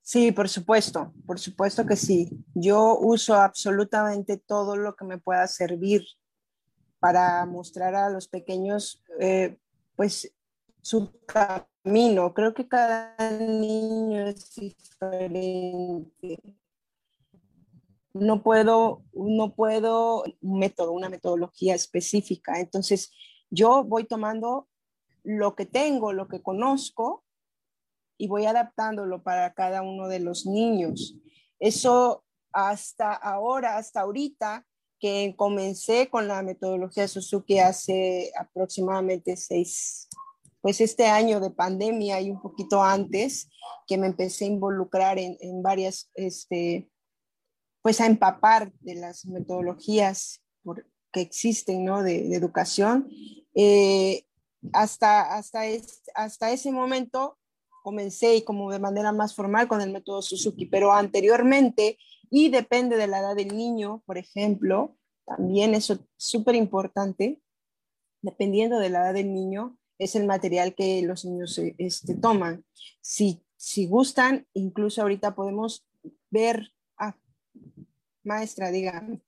Sí, 0.00 0.32
por 0.32 0.48
supuesto, 0.48 1.12
por 1.26 1.38
supuesto 1.38 1.86
que 1.86 1.96
sí. 1.96 2.28
Yo 2.54 2.98
uso 2.98 3.34
absolutamente 3.34 4.36
todo 4.36 4.76
lo 4.76 4.94
que 4.96 5.04
me 5.04 5.18
pueda 5.18 5.46
servir 5.46 6.02
para 6.98 7.46
mostrar 7.46 7.94
a 7.94 8.10
los 8.10 8.28
pequeños, 8.28 9.02
eh, 9.20 9.58
pues, 9.96 10.32
su 10.80 11.12
camino. 11.26 12.34
Creo 12.34 12.52
que 12.52 12.68
cada 12.68 13.16
niño 13.30 14.26
es 14.26 14.54
diferente. 14.54 16.38
No 18.12 18.42
puedo, 18.42 19.02
no 19.14 19.54
puedo 19.54 20.24
un 20.40 20.58
método, 20.58 20.92
una 20.92 21.08
metodología 21.08 21.74
específica. 21.74 22.60
Entonces, 22.60 23.12
yo 23.50 23.84
voy 23.84 24.04
tomando 24.04 24.68
lo 25.24 25.54
que 25.54 25.66
tengo, 25.66 26.12
lo 26.12 26.28
que 26.28 26.42
conozco, 26.42 27.24
y 28.18 28.28
voy 28.28 28.46
adaptándolo 28.46 29.22
para 29.22 29.52
cada 29.54 29.82
uno 29.82 30.08
de 30.08 30.20
los 30.20 30.46
niños. 30.46 31.16
Eso 31.58 32.24
hasta 32.52 33.12
ahora, 33.12 33.76
hasta 33.76 34.02
ahorita, 34.02 34.66
que 35.00 35.34
comencé 35.36 36.08
con 36.08 36.28
la 36.28 36.42
metodología 36.42 37.08
Suzuki 37.08 37.58
hace 37.58 38.30
aproximadamente 38.38 39.36
seis, 39.36 40.08
pues 40.60 40.80
este 40.80 41.06
año 41.06 41.40
de 41.40 41.50
pandemia 41.50 42.20
y 42.20 42.30
un 42.30 42.40
poquito 42.40 42.82
antes, 42.84 43.48
que 43.88 43.98
me 43.98 44.06
empecé 44.06 44.44
a 44.44 44.48
involucrar 44.48 45.18
en, 45.18 45.62
varias, 45.62 46.08
este, 46.14 46.88
pues 47.82 48.00
a 48.00 48.06
empapar 48.06 48.72
de 48.78 48.94
las 48.94 49.26
metodologías 49.26 50.44
que 51.12 51.20
existen, 51.20 51.84
¿no? 51.84 52.04
De, 52.04 52.36
educación. 52.36 53.08
Eh, 53.54 54.24
hasta, 54.72 55.34
hasta, 55.34 55.62
hasta 56.14 56.50
ese 56.52 56.70
momento 56.72 57.38
comencé 57.82 58.36
y 58.36 58.42
como 58.42 58.70
de 58.70 58.78
manera 58.78 59.12
más 59.12 59.34
formal 59.34 59.68
con 59.68 59.80
el 59.80 59.92
método 59.92 60.22
Suzuki, 60.22 60.66
pero 60.66 60.92
anteriormente, 60.92 61.98
y 62.30 62.48
depende 62.48 62.96
de 62.96 63.08
la 63.08 63.20
edad 63.20 63.36
del 63.36 63.56
niño, 63.56 64.02
por 64.06 64.18
ejemplo, 64.18 64.96
también 65.26 65.74
eso 65.74 65.94
es 65.94 66.00
súper 66.16 66.54
importante, 66.54 67.40
dependiendo 68.22 68.78
de 68.78 68.90
la 68.90 69.00
edad 69.00 69.14
del 69.14 69.34
niño, 69.34 69.76
es 69.98 70.16
el 70.16 70.26
material 70.26 70.74
que 70.74 71.02
los 71.02 71.24
niños 71.24 71.58
este, 71.78 72.14
toman. 72.14 72.64
Si, 73.00 73.44
si 73.56 73.86
gustan, 73.86 74.46
incluso 74.54 75.02
ahorita 75.02 75.34
podemos 75.34 75.86
ver, 76.30 76.72
ah, 76.96 77.16
maestra, 78.24 78.70
dígame. 78.70 79.22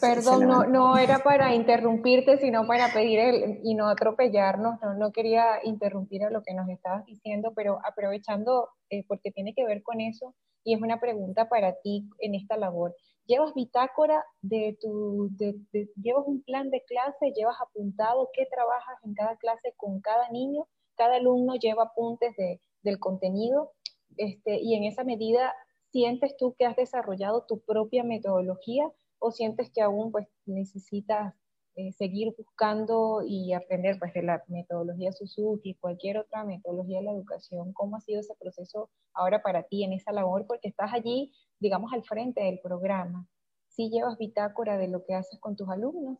Perdón, 0.00 0.46
no, 0.46 0.66
no 0.66 0.98
era 0.98 1.20
para 1.20 1.54
interrumpirte, 1.54 2.36
sino 2.36 2.66
para 2.66 2.92
pedir 2.92 3.18
el, 3.20 3.60
y 3.62 3.74
no 3.74 3.88
atropellarnos. 3.88 4.78
No, 4.82 4.94
no 4.94 5.12
quería 5.12 5.60
interrumpir 5.64 6.24
a 6.24 6.30
lo 6.30 6.42
que 6.42 6.52
nos 6.52 6.68
estabas 6.68 7.06
diciendo, 7.06 7.52
pero 7.56 7.78
aprovechando, 7.82 8.68
eh, 8.90 9.04
porque 9.08 9.30
tiene 9.30 9.54
que 9.54 9.64
ver 9.64 9.82
con 9.82 10.02
eso, 10.02 10.34
y 10.62 10.74
es 10.74 10.82
una 10.82 11.00
pregunta 11.00 11.48
para 11.48 11.80
ti 11.80 12.06
en 12.18 12.34
esta 12.34 12.58
labor. 12.58 12.94
¿Llevas 13.24 13.54
bitácora 13.54 14.22
de 14.42 14.76
tu, 14.78 15.30
de, 15.32 15.54
llevas 16.02 16.24
un 16.26 16.42
plan 16.42 16.68
de 16.70 16.82
clase, 16.84 17.32
llevas 17.34 17.56
apuntado 17.60 18.28
qué 18.34 18.46
trabajas 18.50 18.98
en 19.04 19.14
cada 19.14 19.36
clase 19.36 19.72
con 19.76 20.00
cada 20.00 20.28
niño? 20.30 20.66
Cada 20.96 21.16
alumno 21.16 21.54
lleva 21.54 21.84
apuntes 21.84 22.36
de, 22.36 22.60
del 22.82 22.98
contenido 22.98 23.72
este, 24.18 24.60
y 24.60 24.74
en 24.74 24.84
esa 24.84 25.04
medida 25.04 25.54
sientes 25.90 26.36
tú 26.36 26.54
que 26.58 26.66
has 26.66 26.76
desarrollado 26.76 27.44
tu 27.46 27.60
propia 27.60 28.04
metodología 28.04 28.90
o 29.18 29.30
sientes 29.30 29.70
que 29.70 29.82
aún 29.82 30.12
pues 30.12 30.26
necesitas 30.46 31.34
eh, 31.80 31.92
seguir 31.92 32.34
buscando 32.36 33.22
y 33.24 33.52
aprender 33.52 34.00
pues 34.00 34.12
de 34.12 34.22
la 34.24 34.42
metodología 34.48 35.12
Suzuki, 35.12 35.76
cualquier 35.76 36.18
otra 36.18 36.42
metodología 36.42 36.98
de 36.98 37.04
la 37.04 37.12
educación? 37.12 37.72
¿Cómo 37.72 37.94
ha 37.94 38.00
sido 38.00 38.18
ese 38.18 38.34
proceso 38.34 38.90
ahora 39.14 39.42
para 39.42 39.62
ti 39.62 39.84
en 39.84 39.92
esa 39.92 40.10
labor? 40.10 40.44
Porque 40.48 40.66
estás 40.66 40.92
allí, 40.92 41.32
digamos, 41.60 41.92
al 41.92 42.02
frente 42.02 42.42
del 42.42 42.58
programa. 42.58 43.28
¿Sí 43.68 43.90
llevas 43.90 44.18
bitácora 44.18 44.76
de 44.76 44.88
lo 44.88 45.04
que 45.04 45.14
haces 45.14 45.38
con 45.38 45.54
tus 45.54 45.68
alumnos? 45.68 46.18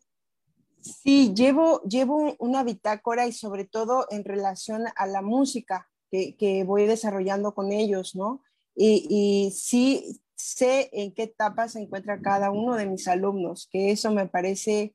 Sí, 0.81 1.35
llevo, 1.35 1.83
llevo 1.83 2.37
una 2.39 2.63
bitácora 2.63 3.27
y 3.27 3.33
sobre 3.33 3.65
todo 3.65 4.07
en 4.11 4.23
relación 4.23 4.85
a 4.95 5.07
la 5.09 5.23
música 5.23 5.89
que, 6.09 6.37
que 6.37 6.63
voy 6.63 6.87
desarrollando 6.87 7.53
con 7.53 7.73
ellos, 7.73 8.15
¿no? 8.15 8.45
Y, 8.77 9.09
y 9.11 9.51
sí, 9.51 10.21
sé 10.39 10.89
en 10.93 11.13
qué 11.13 11.25
etapa 11.25 11.69
se 11.69 11.81
encuentra 11.81 12.23
cada 12.23 12.51
uno 12.51 12.77
de 12.77 12.87
mis 12.87 13.09
alumnos, 13.09 13.69
que 13.71 13.91
eso 13.91 14.11
me 14.13 14.27
parece 14.27 14.95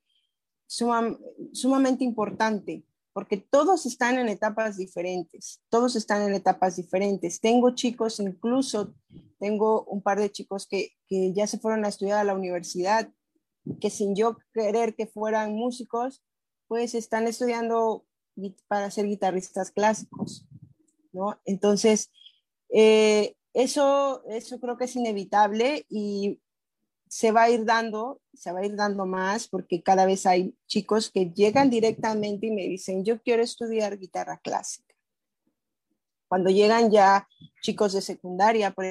sumamente 0.66 2.04
importante, 2.04 2.84
porque 3.14 3.38
todos 3.38 3.86
están 3.86 4.18
en 4.18 4.30
etapas 4.30 4.78
diferentes, 4.78 5.62
todos 5.70 5.96
están 5.96 6.24
en 6.24 6.34
etapas 6.34 6.78
diferentes. 6.78 7.40
Tengo 7.40 7.76
chicos, 7.76 8.20
incluso 8.20 8.96
tengo 9.40 9.84
un 9.84 10.02
par 10.02 10.20
de 10.20 10.32
chicos 10.32 10.66
que, 10.66 10.94
que 11.08 11.34
ya 11.34 11.46
se 11.46 11.60
fueron 11.60 11.86
a 11.86 11.90
estudiar 11.90 12.20
a 12.20 12.24
la 12.24 12.34
universidad, 12.34 13.12
que 13.80 13.90
sin 13.90 14.16
yo 14.16 14.38
querer 14.54 14.96
que 14.96 15.06
fueran 15.06 15.54
músicos, 15.54 16.24
pues 16.68 16.96
están 16.96 17.28
estudiando 17.28 18.06
para 18.68 18.90
ser 18.90 19.06
guitarristas 19.06 19.70
clásicos, 19.72 20.48
¿no? 21.12 21.40
Entonces, 21.46 22.10
Eh, 22.76 23.36
eso, 23.54 24.24
eso 24.28 24.60
creo 24.60 24.78
que 24.78 24.86
es 24.86 24.96
inevitable 24.96 25.86
y 25.90 26.40
se 27.08 27.32
va 27.32 27.44
a 27.44 27.50
ir 27.52 27.64
dando, 27.64 28.22
se 28.34 28.52
va 28.52 28.62
a 28.62 28.66
ir 28.66 28.76
dando 28.76 29.06
más 29.06 29.48
porque 29.48 29.84
cada 29.84 30.08
vez 30.08 30.26
hay 30.26 30.58
chicos 30.66 31.12
que 31.12 31.32
llegan 31.32 31.70
directamente 31.70 32.48
y 32.48 32.52
me 32.52 32.68
dicen, 32.68 33.06
yo 33.06 33.22
quiero 33.22 33.44
estudiar 33.44 34.00
guitarra 34.00 34.40
clásica. 34.40 34.96
Cuando 36.28 36.50
llegan 36.50 36.90
ya 36.90 37.28
chicos 37.62 37.94
de 37.94 38.02
secundaria, 38.02 38.72
por 38.72 38.86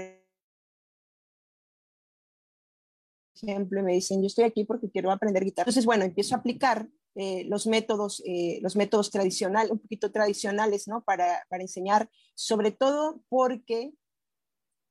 ejemplo, 3.35 3.83
me 3.83 3.95
dicen, 3.95 4.23
yo 4.23 4.29
estoy 4.29 4.45
aquí 4.45 4.65
porque 4.65 4.89
quiero 4.89 5.11
aprender 5.11 5.43
guitarra. 5.43 5.65
Entonces, 5.65 5.85
bueno, 5.85 6.05
empiezo 6.05 6.37
a 6.37 6.39
aplicar 6.39 6.89
eh, 7.17 7.45
los 7.49 7.67
métodos, 7.67 8.23
eh, 8.25 8.61
los 8.63 8.77
métodos 8.77 9.11
tradicionales, 9.11 9.73
un 9.73 9.81
poquito 9.81 10.13
tradicionales, 10.13 10.87
¿no? 10.87 11.03
Para, 11.03 11.45
para 11.49 11.63
enseñar, 11.63 12.09
sobre 12.37 12.71
todo 12.71 13.21
porque 13.29 13.93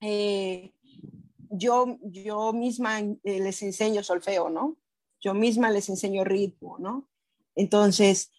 eh, 0.01 0.73
yo, 1.49 1.97
yo 2.01 2.53
misma 2.53 3.01
les 3.23 3.61
enseño 3.61 4.03
solfeo, 4.03 4.49
¿no? 4.49 4.77
Yo 5.19 5.33
misma 5.33 5.69
les 5.69 5.89
enseño 5.89 6.23
ritmo, 6.23 6.77
¿no? 6.79 7.07
Entonces, 7.55 8.31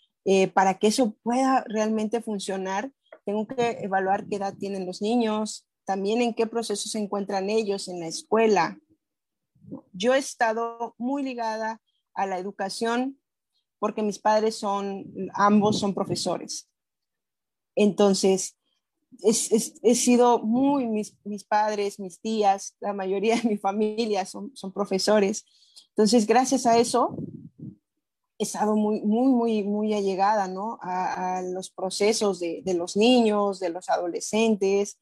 para 0.54 0.78
que 0.78 0.88
eso 0.88 1.16
pueda 1.23 1.64
realmente 1.69 2.21
funcionar, 2.23 2.92
tengo 3.25 3.47
que 3.47 3.78
evaluar 3.83 4.26
qué 4.26 4.37
edad 4.37 4.54
tienen 4.57 4.87
los 4.87 5.02
niños, 5.02 5.69
también 5.85 6.23
en 6.23 6.35
qué 6.35 6.47
proceso 6.47 6.88
se 6.88 6.99
encuentran 6.99 7.50
ellos 7.50 7.88
en 7.88 8.00
la 8.00 8.07
escuela. 8.07 8.78
Yo 9.92 10.14
he 10.14 10.19
estado 10.19 10.95
muy 10.99 11.23
ligada 11.23 11.81
a 12.14 12.26
la 12.26 12.38
educación 12.38 13.21
porque 13.78 14.02
mis 14.02 14.19
padres 14.19 14.57
son, 14.57 15.12
ambos 15.35 15.81
son 15.81 15.95
profesores. 15.95 16.71
Entonces, 17.75 18.57
he 19.23 19.95
sido 19.95 20.40
muy, 20.40 20.87
mis, 20.87 21.16
mis, 21.25 21.45
padres, 21.45 22.00
mis 22.00 22.21
tías, 22.21 22.76
la 22.81 22.92
mayoría 22.92 23.37
de 23.37 23.49
mi 23.49 23.57
familia 23.57 24.26
son, 24.26 24.50
son 24.54 24.73
profesores. 24.73 25.45
Entonces, 25.90 26.26
gracias 26.26 26.66
a 26.66 26.78
eso, 26.78 27.16
he 28.38 28.45
estado 28.45 28.75
muy, 28.75 29.00
muy, 29.02 29.28
muy, 29.28 29.62
muy 29.62 29.95
allegada, 29.95 30.49
¿no? 30.49 30.78
A, 30.83 31.42
los 31.42 31.71
procesos 31.71 32.40
de, 32.40 32.62
de, 32.64 32.75
los 32.75 32.97
niños, 32.97 33.61
de 33.61 33.71
los 33.71 33.88
adolescentes. 33.88 34.99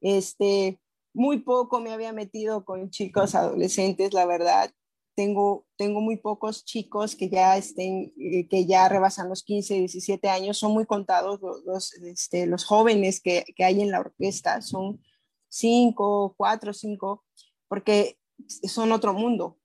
Este, 0.00 0.80
muy 1.14 1.38
poco 1.40 1.80
me 1.80 1.92
había 1.92 2.12
metido 2.12 2.64
con 2.64 2.90
chicos 2.90 3.34
adolescentes, 3.34 4.12
la 4.12 4.26
verdad. 4.26 4.70
Tengo, 5.14 5.66
tengo 5.76 6.00
muy 6.00 6.16
pocos 6.16 6.64
chicos 6.64 7.14
que 7.16 7.28
ya, 7.28 7.56
estén, 7.56 8.12
eh, 8.18 8.48
que 8.48 8.66
ya 8.66 8.88
rebasan 8.88 9.28
los 9.28 9.42
15, 9.42 9.74
17 9.74 10.28
años. 10.28 10.58
Son 10.58 10.72
muy 10.72 10.86
contados 10.86 11.40
los, 11.64 11.94
este, 11.94 12.46
los 12.46 12.64
jóvenes 12.64 13.20
que, 13.20 13.44
que 13.56 13.64
hay 13.64 13.80
en 13.80 13.90
la 13.90 14.00
orquesta. 14.00 14.60
Son 14.62 15.00
cinco, 15.48 16.34
cuatro, 16.36 16.72
cinco, 16.72 17.24
porque 17.68 18.18
son 18.64 18.92
otro 18.92 19.14
mundo 19.14 19.58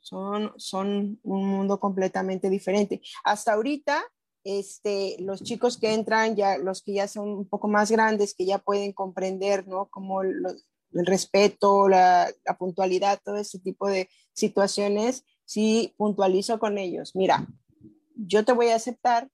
son, 0.00 0.52
son 0.56 1.20
un 1.22 1.46
mundo 1.46 1.78
completamente 1.78 2.50
diferente. 2.50 3.00
Hasta 3.24 3.52
ahorita, 3.52 4.02
este, 4.44 5.16
los 5.20 5.42
chicos 5.42 5.78
que 5.78 5.92
entran, 5.92 6.34
ya 6.34 6.58
los 6.58 6.82
que 6.82 6.94
ya 6.94 7.06
son 7.06 7.28
un 7.28 7.48
poco 7.48 7.68
más 7.68 7.90
grandes, 7.90 8.34
que 8.34 8.46
ya 8.46 8.58
pueden 8.58 8.92
comprender, 8.92 9.68
¿no? 9.68 9.86
Como 9.86 10.22
el 10.92 11.06
respeto, 11.06 11.88
la, 11.88 12.32
la, 12.44 12.58
puntualidad, 12.58 13.20
todo 13.24 13.36
ese 13.36 13.58
tipo 13.58 13.88
de 13.88 14.08
situaciones, 14.32 15.24
sí 15.44 15.94
puntualizo 15.96 16.58
con 16.58 16.78
ellos. 16.78 17.14
Mira, 17.14 17.46
yo 18.14 18.44
te 18.44 18.52
voy 18.52 18.68
a 18.68 18.76
aceptar, 18.76 19.30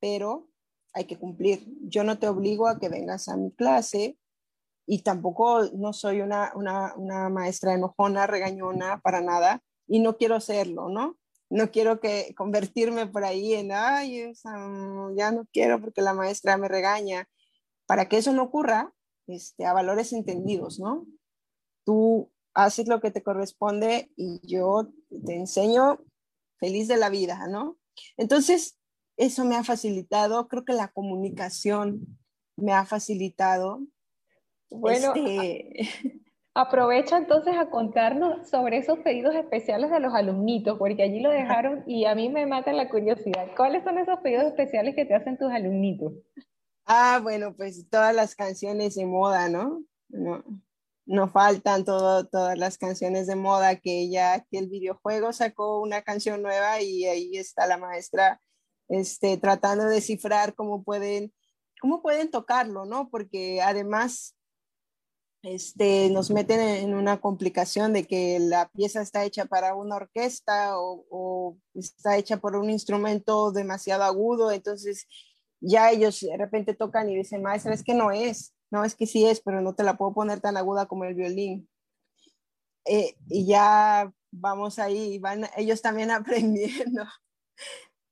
pero 0.00 0.48
hay 0.92 1.04
que 1.04 1.18
cumplir. 1.18 1.66
Yo 1.82 2.04
no 2.04 2.18
te 2.18 2.28
obligo 2.28 2.68
a 2.68 2.78
que 2.78 2.88
vengas 2.88 3.28
a 3.28 3.36
mi 3.36 3.52
clase 3.52 4.16
y 4.86 5.02
tampoco 5.02 5.68
no 5.74 5.92
soy 5.92 6.20
una, 6.20 6.52
una, 6.54 6.94
una 6.96 7.28
maestra 7.28 7.74
enojona, 7.74 8.26
regañona, 8.26 9.00
para 9.00 9.20
nada 9.20 9.62
y 9.86 10.00
no 10.00 10.16
quiero 10.16 10.40
serlo, 10.40 10.88
¿no? 10.88 11.16
No 11.48 11.70
quiero 11.70 12.00
que 12.00 12.34
convertirme 12.36 13.06
por 13.06 13.24
ahí 13.24 13.54
en, 13.54 13.70
ay, 13.72 14.32
ya 15.14 15.30
no 15.30 15.46
quiero 15.52 15.80
porque 15.80 16.02
la 16.02 16.14
maestra 16.14 16.56
me 16.56 16.68
regaña. 16.68 17.28
Para 17.86 18.08
que 18.08 18.16
eso 18.16 18.32
no 18.32 18.44
ocurra, 18.44 18.92
este, 19.26 19.66
a 19.66 19.72
valores 19.72 20.12
entendidos, 20.12 20.78
¿no? 20.78 21.06
Tú 21.84 22.30
haces 22.54 22.88
lo 22.88 23.00
que 23.00 23.10
te 23.10 23.22
corresponde 23.22 24.10
y 24.16 24.40
yo 24.46 24.88
te 25.26 25.34
enseño 25.34 26.00
feliz 26.58 26.88
de 26.88 26.96
la 26.96 27.10
vida, 27.10 27.46
¿no? 27.48 27.76
Entonces, 28.16 28.78
eso 29.16 29.44
me 29.44 29.56
ha 29.56 29.64
facilitado, 29.64 30.48
creo 30.48 30.64
que 30.64 30.72
la 30.72 30.88
comunicación 30.88 32.18
me 32.56 32.72
ha 32.72 32.84
facilitado. 32.84 33.80
Bueno, 34.70 35.12
este... 35.14 36.22
Aprovecha 36.58 37.18
entonces 37.18 37.54
a 37.54 37.68
contarnos 37.68 38.48
sobre 38.48 38.78
esos 38.78 39.00
pedidos 39.00 39.34
especiales 39.34 39.90
de 39.90 40.00
los 40.00 40.14
alumnitos, 40.14 40.78
porque 40.78 41.02
allí 41.02 41.20
lo 41.20 41.28
dejaron 41.28 41.84
y 41.86 42.06
a 42.06 42.14
mí 42.14 42.30
me 42.30 42.46
mata 42.46 42.72
la 42.72 42.88
curiosidad. 42.88 43.50
¿Cuáles 43.54 43.84
son 43.84 43.98
esos 43.98 44.20
pedidos 44.20 44.44
especiales 44.44 44.94
que 44.94 45.04
te 45.04 45.14
hacen 45.14 45.36
tus 45.36 45.52
alumnitos? 45.52 46.14
Ah, 46.86 47.20
bueno, 47.22 47.54
pues 47.56 47.88
todas 47.90 48.14
las 48.14 48.34
canciones 48.34 48.94
de 48.94 49.06
moda, 49.06 49.48
¿no? 49.48 49.84
No, 50.08 50.44
no 51.04 51.28
faltan 51.28 51.84
todo, 51.84 52.26
todas 52.26 52.56
las 52.56 52.78
canciones 52.78 53.26
de 53.26 53.36
moda 53.36 53.76
que 53.76 54.08
ya 54.08 54.44
que 54.44 54.58
el 54.58 54.68
videojuego 54.68 55.32
sacó 55.32 55.80
una 55.80 56.02
canción 56.02 56.42
nueva 56.42 56.80
y 56.80 57.06
ahí 57.06 57.36
está 57.36 57.66
la 57.66 57.76
maestra 57.76 58.40
este, 58.88 59.36
tratando 59.36 59.84
de 59.84 59.96
descifrar 59.96 60.54
cómo 60.54 60.84
pueden, 60.84 61.32
cómo 61.80 62.02
pueden 62.02 62.30
tocarlo, 62.30 62.84
¿no? 62.84 63.08
Porque 63.10 63.60
además 63.62 64.36
este, 65.42 66.10
nos 66.10 66.30
meten 66.30 66.60
en 66.60 66.94
una 66.94 67.20
complicación 67.20 67.92
de 67.92 68.04
que 68.04 68.38
la 68.40 68.68
pieza 68.70 69.00
está 69.00 69.24
hecha 69.24 69.44
para 69.44 69.74
una 69.74 69.96
orquesta 69.96 70.78
o, 70.78 71.56
está 71.74 72.16
hecha 72.16 72.38
por 72.38 72.56
un 72.56 72.70
instrumento 72.70 73.52
demasiado 73.52 74.02
agudo, 74.02 74.50
entonces 74.50 75.06
ya 75.60 75.90
ellos 75.90 76.20
de 76.20 76.36
repente 76.36 76.74
tocan 76.74 77.08
y 77.08 77.16
dicen, 77.16 77.42
maestra, 77.42 77.74
es 77.74 77.82
que 77.82 77.94
no 77.94 78.10
es, 78.10 78.54
no 78.70 78.84
es 78.84 78.94
que 78.94 79.06
sí 79.06 79.26
es, 79.26 79.40
pero 79.40 79.60
no 79.60 79.74
te 79.74 79.82
la 79.82 79.96
puedo 79.96 80.12
poner 80.14 80.40
tan 80.40 80.56
aguda 80.56 80.86
como 80.86 81.04
el 81.04 81.14
violín. 81.14 81.68
Eh, 82.84 83.16
y 83.28 83.46
ya 83.46 84.12
vamos 84.30 84.78
ahí, 84.78 85.18
van 85.18 85.46
ellos 85.56 85.82
también 85.82 86.10
aprendiendo. 86.12 87.04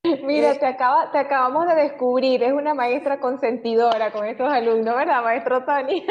Mira, 0.02 0.52
eh, 0.52 0.58
te, 0.58 0.66
acaba, 0.66 1.10
te 1.12 1.18
acabamos 1.18 1.66
de 1.66 1.74
descubrir, 1.76 2.42
es 2.42 2.52
una 2.52 2.74
maestra 2.74 3.20
consentidora 3.20 4.12
con 4.12 4.26
estos 4.26 4.52
alumnos, 4.52 4.94
¿verdad, 4.96 5.22
maestro 5.22 5.64
Tony? 5.64 6.06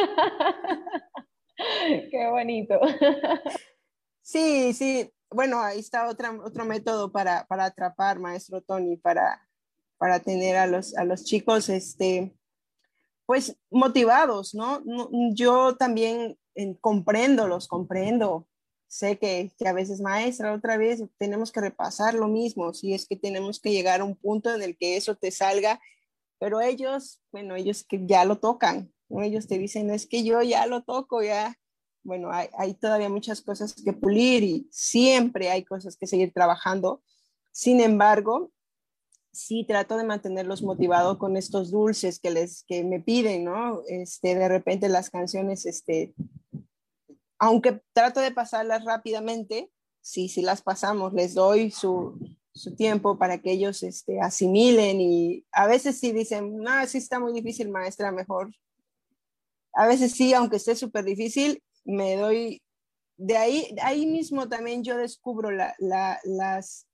Qué 2.11 2.27
bonito. 2.29 2.79
Sí, 4.21 4.73
sí. 4.73 5.13
Bueno, 5.29 5.61
ahí 5.61 5.79
está 5.79 6.07
otra, 6.07 6.31
otro 6.43 6.65
método 6.65 7.11
para, 7.11 7.45
para 7.45 7.65
atrapar, 7.65 8.19
maestro 8.19 8.61
Tony, 8.61 8.97
para, 8.97 9.47
para 9.97 10.19
tener 10.19 10.55
a 10.57 10.67
los, 10.67 10.95
a 10.97 11.05
los 11.05 11.23
chicos, 11.23 11.69
este, 11.69 12.35
pues 13.25 13.57
motivados, 13.69 14.53
¿no? 14.53 14.81
Yo 15.33 15.75
también 15.75 16.37
comprendo, 16.81 17.47
los 17.47 17.67
comprendo. 17.67 18.47
Sé 18.87 19.17
que, 19.17 19.51
que, 19.57 19.67
a 19.67 19.73
veces, 19.73 20.01
maestra, 20.01 20.53
otra 20.53 20.77
vez 20.77 21.03
tenemos 21.17 21.51
que 21.51 21.61
repasar 21.61 22.13
lo 22.13 22.27
mismo, 22.27 22.73
si 22.73 22.93
es 22.93 23.07
que 23.07 23.15
tenemos 23.15 23.59
que 23.59 23.71
llegar 23.71 24.01
a 24.01 24.03
un 24.03 24.15
punto 24.15 24.53
en 24.53 24.61
el 24.61 24.77
que 24.77 24.97
eso 24.97 25.15
te 25.15 25.31
salga, 25.31 25.81
pero 26.37 26.61
ellos, 26.61 27.21
bueno, 27.31 27.55
ellos 27.55 27.83
que 27.83 28.05
ya 28.05 28.23
lo 28.23 28.37
tocan, 28.37 28.93
ellos 29.21 29.47
te 29.47 29.57
dicen, 29.57 29.89
es 29.89 30.07
que 30.07 30.23
yo 30.23 30.41
ya 30.41 30.65
lo 30.65 30.83
toco, 30.83 31.21
ya, 31.21 31.57
bueno, 32.03 32.31
hay, 32.31 32.49
hay, 32.57 32.73
todavía 32.73 33.09
muchas 33.09 33.41
cosas 33.41 33.73
que 33.73 33.93
pulir 33.93 34.43
y 34.43 34.67
siempre 34.71 35.49
hay 35.49 35.63
cosas 35.63 35.95
que 35.95 36.07
seguir 36.07 36.33
trabajando. 36.33 37.01
Sin 37.51 37.79
embargo, 37.79 38.51
sí 39.33 39.65
trato 39.67 39.97
de 39.97 40.05
mantenerlos 40.05 40.63
motivados 40.63 41.17
con 41.17 41.35
estos 41.35 41.71
dulces 41.71 42.19
que 42.19 42.31
les 42.31 42.63
que 42.63 42.83
me 42.83 42.99
piden, 42.99 43.45
¿no? 43.45 43.81
Este, 43.87 44.35
de 44.35 44.47
repente 44.47 44.87
las 44.87 45.09
canciones, 45.09 45.65
este, 45.65 46.13
aunque 47.39 47.81
trato 47.93 48.21
de 48.21 48.31
pasarlas 48.31 48.85
rápidamente, 48.85 49.69
sí, 50.01 50.29
sí 50.29 50.41
las 50.41 50.61
pasamos, 50.61 51.13
les 51.13 51.33
doy 51.33 51.71
su, 51.71 52.17
su 52.53 52.75
tiempo 52.75 53.17
para 53.17 53.39
que 53.39 53.51
ellos 53.51 53.83
este, 53.83 54.21
asimilen 54.21 55.01
y 55.01 55.45
a 55.51 55.67
veces 55.67 55.99
sí 55.99 56.11
dicen, 56.11 56.57
no, 56.57 56.85
sí 56.87 56.99
está 56.99 57.19
muy 57.19 57.33
difícil, 57.33 57.69
maestra, 57.69 58.11
mejor 58.11 58.51
a 59.73 59.87
veces 59.87 60.13
sí, 60.13 60.33
aunque 60.33 60.57
esté 60.57 60.75
súper 60.75 61.03
difícil, 61.03 61.61
me 61.83 62.15
doy, 62.15 62.61
de 63.17 63.37
ahí, 63.37 63.75
ahí 63.81 64.05
mismo 64.05 64.47
también 64.47 64.83
yo 64.83 64.97
descubro 64.97 65.51
la, 65.51 65.75
la, 65.79 66.19
las, 66.23 66.87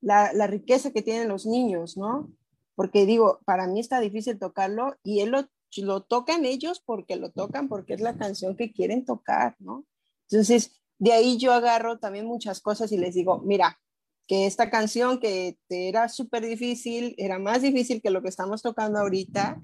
la, 0.00 0.32
la, 0.32 0.46
riqueza 0.46 0.92
que 0.92 1.02
tienen 1.02 1.28
los 1.28 1.46
niños, 1.46 1.96
¿no? 1.96 2.30
Porque 2.74 3.06
digo, 3.06 3.40
para 3.44 3.66
mí 3.66 3.80
está 3.80 4.00
difícil 4.00 4.38
tocarlo 4.38 4.96
y 5.02 5.20
él 5.20 5.30
lo, 5.30 5.48
lo 5.76 6.02
tocan 6.02 6.44
ellos 6.44 6.80
porque 6.84 7.16
lo 7.16 7.30
tocan, 7.30 7.68
porque 7.68 7.94
es 7.94 8.00
la 8.00 8.16
canción 8.16 8.56
que 8.56 8.72
quieren 8.72 9.04
tocar, 9.04 9.56
¿no? 9.58 9.84
Entonces, 10.30 10.80
de 10.98 11.12
ahí 11.12 11.38
yo 11.38 11.52
agarro 11.52 11.98
también 11.98 12.26
muchas 12.26 12.60
cosas 12.60 12.92
y 12.92 12.98
les 12.98 13.14
digo, 13.14 13.38
mira, 13.40 13.80
que 14.26 14.46
esta 14.46 14.70
canción 14.70 15.18
que 15.18 15.58
te 15.66 15.88
era 15.88 16.08
súper 16.08 16.46
difícil, 16.46 17.14
era 17.18 17.38
más 17.38 17.62
difícil 17.62 18.00
que 18.00 18.10
lo 18.10 18.22
que 18.22 18.28
estamos 18.28 18.62
tocando 18.62 19.00
ahorita, 19.00 19.60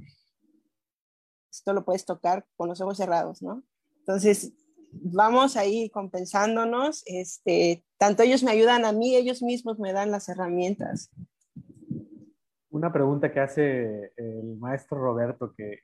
esto 1.51 1.73
lo 1.73 1.85
puedes 1.85 2.05
tocar 2.05 2.47
con 2.57 2.69
los 2.69 2.81
ojos 2.81 2.97
cerrados, 2.97 3.43
¿no? 3.43 3.63
Entonces, 4.01 4.53
vamos 5.03 5.57
ahí 5.57 5.91
compensándonos, 5.91 7.03
este, 7.07 7.85
tanto 7.99 8.23
ellos 8.23 8.43
me 8.43 8.51
ayudan 8.51 8.85
a 8.85 8.93
mí, 8.93 9.17
ellos 9.17 9.43
mismos 9.43 9.79
me 9.79 9.93
dan 9.93 10.11
las 10.11 10.29
herramientas. 10.29 11.11
Una 12.71 12.93
pregunta 12.93 13.33
que 13.33 13.41
hace 13.41 14.13
el 14.17 14.57
maestro 14.59 14.99
Roberto, 14.99 15.55
que, 15.57 15.81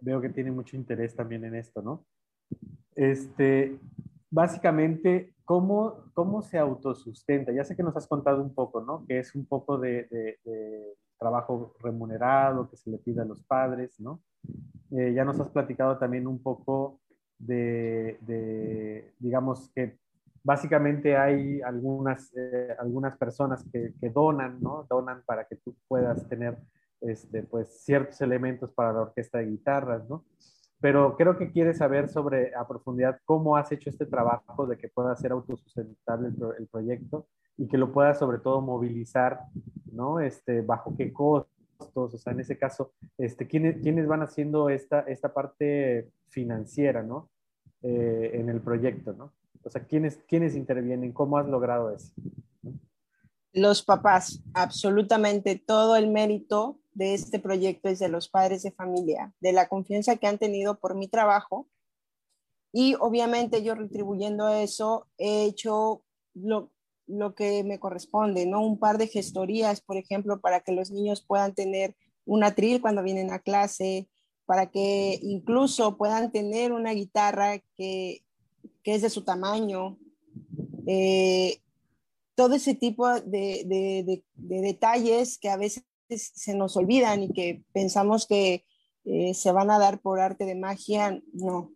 veo 0.00 0.20
que 0.20 0.30
tiene 0.30 0.50
mucho 0.50 0.76
interés 0.76 1.14
también 1.14 1.44
en 1.44 1.54
esto, 1.54 1.80
¿no? 1.80 2.04
Este, 2.94 3.78
básicamente, 4.30 5.34
¿cómo, 5.44 6.10
¿cómo 6.12 6.42
se 6.42 6.58
autosustenta? 6.58 7.52
Ya 7.52 7.64
sé 7.64 7.76
que 7.76 7.82
nos 7.82 7.96
has 7.96 8.08
contado 8.08 8.42
un 8.42 8.54
poco, 8.54 8.80
¿no? 8.80 9.06
Que 9.06 9.20
es 9.20 9.34
un 9.34 9.46
poco 9.46 9.78
de, 9.78 10.08
trabajo 11.18 11.76
remunerado 11.78 12.68
que 12.68 12.76
se 12.76 12.90
le 12.90 12.98
pide 12.98 13.22
a 13.22 13.24
los 13.24 13.44
padres, 13.44 14.00
¿no? 14.00 14.20
Eh, 14.90 15.12
ya 15.14 15.24
nos 15.24 15.38
has 15.38 15.50
platicado 15.50 15.96
también 15.98 16.26
un 16.26 16.42
poco 16.42 17.01
de, 17.46 19.12
digamos 19.18 19.70
que 19.74 19.98
básicamente 20.44 21.16
hay 21.16 21.60
algunas, 21.62 22.32
eh, 22.36 22.74
algunas 22.78 23.16
personas 23.16 23.64
que, 23.72 23.92
donan, 24.10 24.60
¿no? 24.60 24.86
Donan 24.88 25.22
para 25.24 25.44
que 25.46 25.56
tú 25.56 25.76
puedas 25.88 26.28
tener 26.28 26.58
este, 27.00 27.42
pues, 27.42 27.84
ciertos 27.84 28.20
elementos 28.20 28.72
para 28.72 28.92
la 28.92 29.02
orquesta 29.02 29.38
de 29.38 29.46
guitarras, 29.46 30.08
¿no? 30.08 30.24
Pero 30.80 31.16
creo 31.16 31.38
que 31.38 31.52
quieres 31.52 31.78
saber 31.78 32.08
sobre 32.08 32.54
a 32.56 32.66
profundidad 32.66 33.20
cómo 33.24 33.56
has 33.56 33.70
hecho 33.70 33.88
este 33.88 34.04
trabajo 34.04 34.66
de 34.66 34.76
que 34.76 34.88
pueda 34.88 35.14
ser 35.14 35.30
autosustentable 35.30 36.32
el, 36.58 36.66
proyecto 36.66 37.28
y 37.56 37.68
que 37.68 37.78
lo 37.78 37.92
puedas 37.92 38.18
sobre 38.18 38.38
todo 38.38 38.60
movilizar, 38.60 39.40
¿no? 39.92 40.18
Este, 40.18 40.60
bajo 40.60 40.96
qué 40.96 41.12
costos, 41.84 42.14
o 42.14 42.18
sea, 42.18 42.32
en 42.32 42.40
ese 42.40 42.58
caso, 42.58 42.92
este, 43.18 43.46
¿quiénes, 43.46 43.82
quiénes 43.82 44.06
van 44.06 44.22
haciendo 44.22 44.68
esta, 44.68 45.00
esta 45.00 45.32
parte 45.32 46.10
financiera, 46.28 47.02
¿no? 47.02 47.30
Eh, 47.82 48.30
en 48.34 48.48
el 48.48 48.60
proyecto, 48.60 49.12
¿no? 49.12 49.32
O 49.64 49.70
sea, 49.70 49.84
¿quiénes, 49.84 50.18
¿quiénes 50.28 50.56
intervienen? 50.56 51.12
¿Cómo 51.12 51.38
has 51.38 51.46
logrado 51.46 51.90
eso? 51.94 52.12
Los 53.52 53.82
papás, 53.82 54.42
absolutamente 54.54 55.56
todo 55.56 55.96
el 55.96 56.08
mérito 56.08 56.80
de 56.92 57.14
este 57.14 57.38
proyecto 57.38 57.88
es 57.88 57.98
de 57.98 58.08
los 58.08 58.28
padres 58.28 58.62
de 58.62 58.72
familia, 58.72 59.32
de 59.40 59.52
la 59.52 59.68
confianza 59.68 60.16
que 60.16 60.26
han 60.26 60.38
tenido 60.38 60.78
por 60.78 60.94
mi 60.94 61.08
trabajo. 61.08 61.68
Y 62.72 62.96
obviamente 62.98 63.62
yo 63.62 63.74
retribuyendo 63.74 64.48
eso 64.48 65.06
he 65.18 65.44
hecho 65.44 66.02
lo, 66.34 66.71
lo 67.06 67.34
que 67.34 67.64
me 67.64 67.78
corresponde, 67.78 68.46
¿no? 68.46 68.64
Un 68.64 68.78
par 68.78 68.98
de 68.98 69.08
gestorías, 69.08 69.80
por 69.80 69.96
ejemplo, 69.96 70.40
para 70.40 70.60
que 70.60 70.72
los 70.72 70.90
niños 70.90 71.24
puedan 71.26 71.54
tener 71.54 71.96
un 72.24 72.44
atril 72.44 72.80
cuando 72.80 73.02
vienen 73.02 73.32
a 73.32 73.40
clase, 73.40 74.08
para 74.46 74.70
que 74.70 75.18
incluso 75.22 75.96
puedan 75.96 76.30
tener 76.32 76.72
una 76.72 76.92
guitarra 76.92 77.58
que, 77.76 78.22
que 78.82 78.94
es 78.94 79.02
de 79.02 79.10
su 79.10 79.24
tamaño. 79.24 79.98
Eh, 80.86 81.58
todo 82.34 82.54
ese 82.54 82.74
tipo 82.74 83.08
de, 83.08 83.64
de, 83.64 84.22
detalles 84.36 85.38
que 85.38 85.48
a 85.48 85.56
veces 85.56 85.84
se 86.08 86.54
nos 86.54 86.76
olvidan 86.76 87.22
y 87.22 87.32
que 87.32 87.62
pensamos 87.72 88.26
que 88.26 88.64
eh, 89.04 89.34
se 89.34 89.52
van 89.52 89.70
a 89.70 89.78
dar 89.78 90.00
por 90.00 90.20
arte 90.20 90.44
de 90.44 90.54
magia, 90.54 91.20
no. 91.32 91.72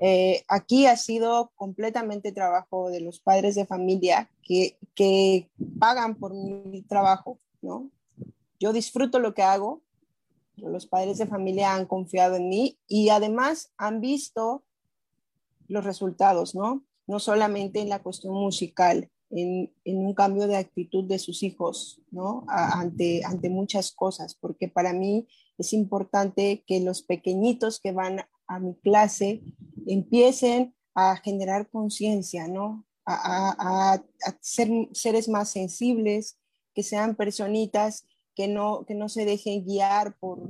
Eh, 0.00 0.44
aquí 0.48 0.86
ha 0.86 0.96
sido 0.96 1.50
completamente 1.56 2.32
trabajo 2.32 2.90
de 2.90 3.00
los 3.00 3.20
padres 3.20 3.54
de 3.54 3.66
familia 3.66 4.30
que, 4.42 4.78
que 4.94 5.50
pagan 5.78 6.16
por 6.16 6.34
mi 6.34 6.82
trabajo, 6.82 7.38
¿no? 7.62 7.90
Yo 8.58 8.72
disfruto 8.72 9.18
lo 9.18 9.34
que 9.34 9.42
hago, 9.42 9.82
los 10.56 10.86
padres 10.86 11.18
de 11.18 11.26
familia 11.26 11.74
han 11.74 11.86
confiado 11.86 12.36
en 12.36 12.48
mí 12.48 12.78
y 12.86 13.10
además 13.10 13.72
han 13.76 14.00
visto 14.00 14.64
los 15.68 15.84
resultados, 15.84 16.54
¿no? 16.54 16.84
No 17.06 17.18
solamente 17.18 17.80
en 17.80 17.88
la 17.88 18.02
cuestión 18.02 18.34
musical, 18.34 19.10
en, 19.30 19.72
un 19.84 20.14
cambio 20.14 20.46
de 20.46 20.56
actitud 20.56 21.04
de 21.04 21.18
sus 21.18 21.42
hijos, 21.42 22.00
¿no? 22.10 22.44
ante, 22.48 23.24
ante 23.24 23.50
muchas 23.50 23.92
cosas, 23.92 24.34
porque 24.34 24.68
para 24.68 24.92
mí 24.92 25.26
es 25.58 25.72
importante 25.72 26.64
que 26.66 26.80
los 26.80 27.02
pequeñitos 27.02 27.80
que 27.80 27.92
van 27.92 28.20
a 28.46 28.58
mi 28.58 28.74
clase 28.76 29.42
empiecen 29.86 30.74
a 30.94 31.16
generar 31.16 31.68
conciencia, 31.68 32.48
¿no? 32.48 32.84
A, 33.04 33.94
a, 33.94 34.04
ser 34.40 34.68
seres 34.92 35.28
más 35.28 35.50
sensibles, 35.50 36.38
que 36.74 36.82
sean 36.82 37.14
personitas 37.14 38.04
que 38.34 38.48
no, 38.48 38.84
que 38.86 38.94
no 38.94 39.08
se 39.08 39.24
dejen 39.24 39.64
guiar 39.64 40.16
por, 40.18 40.40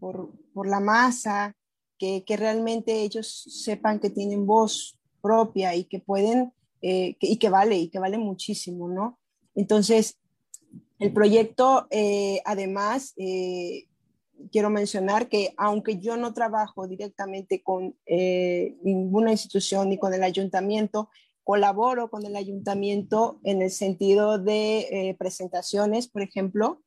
por, 0.00 0.66
la 0.66 0.80
masa, 0.80 1.56
que, 1.98 2.24
realmente 2.28 3.02
ellos 3.02 3.44
sepan 3.62 4.00
que 4.00 4.10
tienen 4.10 4.44
voz 4.44 4.98
propia 5.20 5.74
y 5.76 5.84
que 5.84 6.00
pueden, 6.00 6.52
eh, 6.82 7.16
y 7.20 7.36
que 7.36 7.48
vale, 7.48 7.76
y 7.78 7.88
que 7.88 8.00
vale 8.00 8.18
muchísimo, 8.18 8.88
¿no? 8.88 9.20
Entonces, 9.54 10.18
el 10.98 11.12
proyecto, 11.12 11.86
eh, 11.90 12.42
además, 12.44 13.12
eh, 13.16 13.86
quiero 14.50 14.70
mencionar 14.70 15.28
que 15.28 15.54
aunque 15.56 15.98
yo 15.98 16.16
no 16.16 16.34
trabajo 16.34 16.86
directamente 16.86 17.62
con 17.62 17.96
ninguna 18.06 19.30
institución 19.32 19.88
ni 19.88 19.98
con 19.98 20.14
el 20.14 20.22
ayuntamiento, 20.22 21.08
colaboro 21.44 22.10
con 22.10 22.24
el 22.24 22.36
ayuntamiento 22.36 23.40
en 23.44 23.62
el 23.62 23.70
sentido 23.70 24.38
de 24.38 25.14
presentaciones, 25.18 26.08
por 26.08 26.22
ejemplo, 26.22 26.82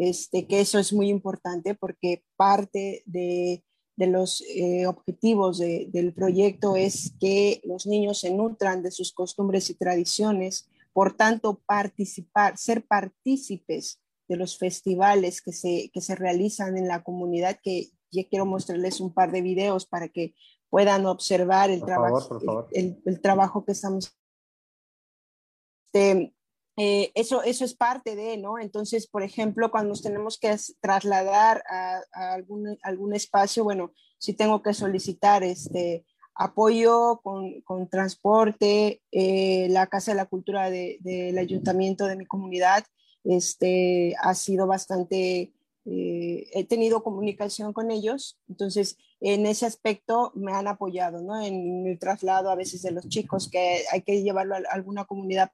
este, 0.00 0.46
que 0.46 0.60
eso 0.60 0.78
es 0.78 0.94
muy 0.94 1.10
importante 1.10 1.74
porque 1.74 2.24
parte 2.36 3.02
de, 3.04 3.62
los 3.98 4.42
eh, 4.48 4.86
objetivos 4.86 5.58
del 5.58 6.14
proyecto 6.14 6.74
es 6.74 7.12
que 7.20 7.60
los 7.64 7.86
niños 7.86 8.20
se 8.20 8.32
nutran 8.32 8.82
de 8.82 8.92
sus 8.92 9.12
costumbres 9.12 9.68
y 9.68 9.74
tradiciones, 9.74 10.70
por 10.94 11.18
tanto, 11.18 11.60
participar, 11.66 12.56
ser 12.56 12.86
partícipes 12.86 14.00
de 14.30 14.36
los 14.36 14.56
festivales 14.56 15.42
que 15.42 15.52
se, 15.52 15.90
se 15.92 16.14
realizan 16.14 16.78
en 16.78 16.86
la 16.86 17.02
comunidad, 17.02 17.58
que 17.60 17.90
ya 18.12 18.22
quiero 18.28 18.46
mostrarles 18.46 19.00
un 19.00 19.12
par 19.12 19.32
de 19.32 19.42
videos 19.42 19.86
para 19.86 20.08
que 20.08 20.34
puedan 20.68 21.04
observar 21.06 21.68
el, 21.68 21.82
trabajo, 21.82 22.68
el, 22.70 23.20
trabajo 23.20 23.64
que 23.64 23.72
estamos 23.72 24.16
este, 25.86 26.32
eh, 26.76 27.10
eso, 27.16 27.42
eso 27.42 27.64
es 27.64 27.74
parte 27.74 28.14
de, 28.14 28.36
¿no? 28.36 28.60
Entonces, 28.60 29.08
por 29.08 29.24
ejemplo, 29.24 29.72
cuando 29.72 29.88
nos 29.88 30.02
tenemos 30.02 30.38
que 30.38 30.56
trasladar 30.80 31.64
a, 31.68 32.02
algún, 32.32 32.78
algún, 32.84 33.12
espacio, 33.12 33.64
bueno, 33.64 33.92
si 34.18 34.34
tengo 34.34 34.62
que 34.62 34.74
solicitar 34.74 35.42
este 35.42 36.06
apoyo 36.36 37.20
con, 37.24 37.62
con 37.62 37.88
transporte, 37.88 39.02
eh, 39.10 39.66
la 39.70 39.88
Casa 39.88 40.12
de 40.12 40.18
la 40.18 40.26
Cultura 40.26 40.70
del 40.70 41.36
ayuntamiento 41.36 42.06
de 42.06 42.14
mi 42.14 42.26
comunidad, 42.26 42.84
este, 43.24 44.14
ha 44.20 44.34
sido 44.34 44.66
bastante, 44.66 45.52
eh, 45.84 46.50
he 46.52 46.64
tenido 46.64 47.02
comunicación 47.02 47.72
con 47.72 47.90
ellos, 47.90 48.38
entonces 48.48 48.98
en 49.20 49.46
ese 49.46 49.66
aspecto 49.66 50.32
me 50.34 50.52
han 50.52 50.66
apoyado, 50.66 51.20
¿no? 51.22 51.40
En 51.40 51.86
el 51.86 51.98
traslado 51.98 52.50
a 52.50 52.56
veces 52.56 52.82
de 52.82 52.92
los 52.92 53.08
chicos 53.08 53.50
que 53.50 53.82
hay 53.92 54.02
que 54.02 54.22
llevarlo 54.22 54.54
a 54.54 54.62
alguna 54.70 55.04
comunidad 55.04 55.50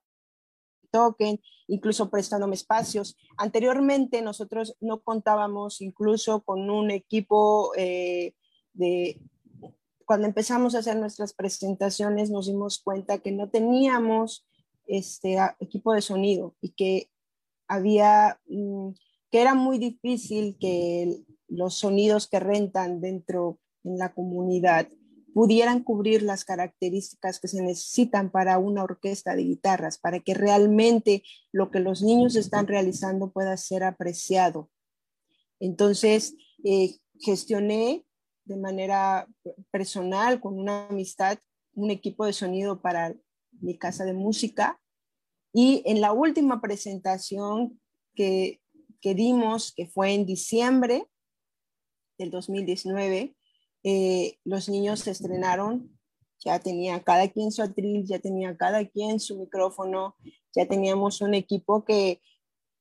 toquen, 0.91 1.41
incluso 1.67 2.11
prestándome 2.11 2.55
espacios. 2.55 3.17
Anteriormente 3.37 4.23
nosotros 4.23 4.77
no 4.81 5.03
contábamos 5.03 5.81
incluso 5.81 6.43
con 6.43 6.71
un 6.71 6.91
equipo 6.91 7.73
eh, 7.77 8.35
de... 8.73 9.21
Cuando 10.07 10.29
empezamos 10.29 10.75
a 10.75 10.79
hacer 10.79 10.97
nuestras 10.97 11.35
presentaciones 11.35 12.31
nos 12.31 12.47
dimos 12.47 12.79
cuenta 12.79 13.19
que 13.19 13.33
no 13.33 13.51
teníamos 13.51 14.47
este 14.87 15.37
equipo 15.59 15.93
de 15.93 16.01
sonido 16.01 16.55
y 16.61 16.71
que 16.71 17.11
había, 17.69 18.41
mm, 18.47 18.91
que 19.31 19.41
era 19.41 19.55
muy 19.55 19.79
difícil 19.79 20.57
que 20.59 21.23
los 21.49 21.75
sonidos 21.79 22.29
que 22.29 22.41
rentan 22.41 23.01
dentro 23.01 23.59
en 23.85 23.99
la 23.99 24.13
comunidad 24.13 24.89
pudieran 25.37 25.83
cubrir 25.83 26.23
las 26.23 26.47
características 26.47 27.41
que 27.41 27.49
se 27.49 27.63
necesitan 27.63 28.31
para 28.31 28.59
una 28.59 28.83
orquesta 28.83 29.37
de 29.37 29.43
guitarras, 29.43 29.99
para 29.99 30.21
que 30.21 30.33
realmente 30.33 31.23
lo 31.53 31.71
que 31.71 31.79
los 31.79 32.01
niños 32.03 32.37
están 32.37 32.67
realizando 32.67 33.31
pueda 33.31 33.55
ser 33.59 33.85
apreciado. 33.85 34.71
Entonces, 35.61 36.35
eh, 36.65 36.97
gestioné 37.21 38.07
de 38.47 38.57
manera 38.57 39.27
personal, 39.71 40.41
con 40.41 40.59
una 40.59 40.87
amistad, 40.87 41.39
un 41.75 41.91
equipo 41.91 42.25
de 42.25 42.33
sonido 42.33 42.81
para 42.81 43.15
mi 43.61 43.77
casa 43.77 44.05
de 44.05 44.15
música. 44.15 44.81
Y 45.59 45.83
en 45.87 46.03
la 46.03 46.13
última 46.13 46.61
presentación 46.61 47.81
que, 48.15 48.61
que 49.01 49.15
dimos, 49.15 49.73
que 49.73 49.87
fue 49.87 50.13
en 50.13 50.27
diciembre 50.27 51.07
del 52.19 52.31
2019, 52.31 53.35
eh, 53.83 54.39
los 54.45 54.69
niños 54.69 55.01
se 55.01 55.13
estrenaron, 55.13 55.99
ya 56.45 56.59
tenía 56.59 57.03
cada 57.03 57.29
quien 57.29 57.53
su 57.53 57.63
atril, 57.63 58.05
ya 58.05 58.19
tenía 58.19 58.55
cada 58.59 58.85
quien 58.85 59.19
su 59.19 59.39
micrófono, 59.39 60.17
ya 60.55 60.69
teníamos 60.69 61.23
un 61.23 61.33
equipo 61.33 61.87
que, 61.87 62.21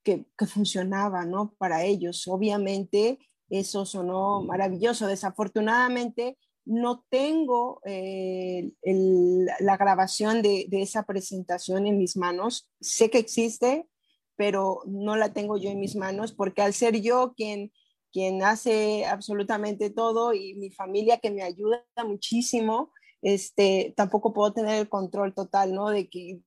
que, 0.03 0.25
funcionaba, 0.45 1.23
¿no? 1.25 1.55
Para 1.57 1.85
ellos. 1.85 2.27
Obviamente, 2.27 3.19
Eso 3.49 3.85
sonó 3.85 4.41
maravilloso. 4.41 5.07
Desafortunadamente, 5.07 6.37
no 6.65 7.05
tengo 7.09 7.79
eh, 7.85 8.71
la 9.59 9.77
grabación 9.77 10.41
de, 10.41 10.67
esa 10.71 11.03
presentación 11.03 11.85
en 11.85 11.97
mis 11.97 12.17
manos. 12.17 12.69
Sé 12.81 13.09
que 13.09 13.19
existe, 13.19 13.87
pero 14.35 14.81
no 14.85 15.15
la 15.15 15.31
tengo 15.33 15.57
yo 15.57 15.69
en 15.69 15.79
mis 15.79 15.95
manos 15.95 16.33
porque 16.33 16.61
al 16.61 16.73
ser 16.73 17.01
yo 17.01 17.33
quien, 17.35 17.71
quien 18.11 18.43
hace 18.43 19.05
absolutamente 19.05 19.91
todo 19.91 20.33
y 20.33 20.55
mi 20.55 20.71
familia 20.71 21.19
que 21.19 21.31
me 21.31 21.43
ayuda 21.43 21.85
muchísimo, 22.03 22.91
este, 23.21 23.93
tampoco 23.95 24.33
puedo 24.33 24.53
tener 24.53 24.79
el 24.79 24.89
control 24.89 25.33
total, 25.33 25.73
¿no? 25.73 25.89
De 25.89 26.09
que, 26.09 26.39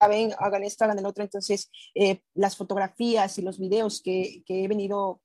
hagan 0.00 0.64
esto, 0.64 0.84
hagan 0.84 0.98
el 0.98 1.06
otro. 1.06 1.24
Entonces, 1.24 1.70
eh, 1.94 2.20
las 2.34 2.56
fotografías 2.56 3.38
y 3.38 3.42
los 3.42 3.58
videos 3.58 4.02
que, 4.02 4.42
que, 4.44 4.64
he 4.64 4.68
venido 4.68 5.20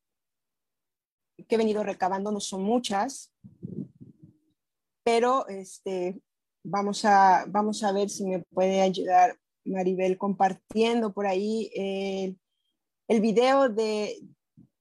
que 1.48 1.56
he 1.56 1.58
venido 1.58 1.84
recabando 1.84 2.32
no 2.32 2.40
son 2.40 2.64
muchas, 2.64 3.34
pero 5.04 5.48
este, 5.48 6.22
vamos, 6.64 7.06
a, 7.06 7.46
vamos 7.48 7.84
a 7.84 7.92
ver 7.92 8.10
si 8.10 8.26
me 8.26 8.40
puede 8.40 8.82
ayudar 8.82 9.38
Maribel 9.66 10.18
compartiendo 10.18 11.14
por 11.14 11.28
ahí 11.28 11.72
el, 11.76 12.40
el 13.08 13.22
video 13.22 13.70
de, 13.70 14.20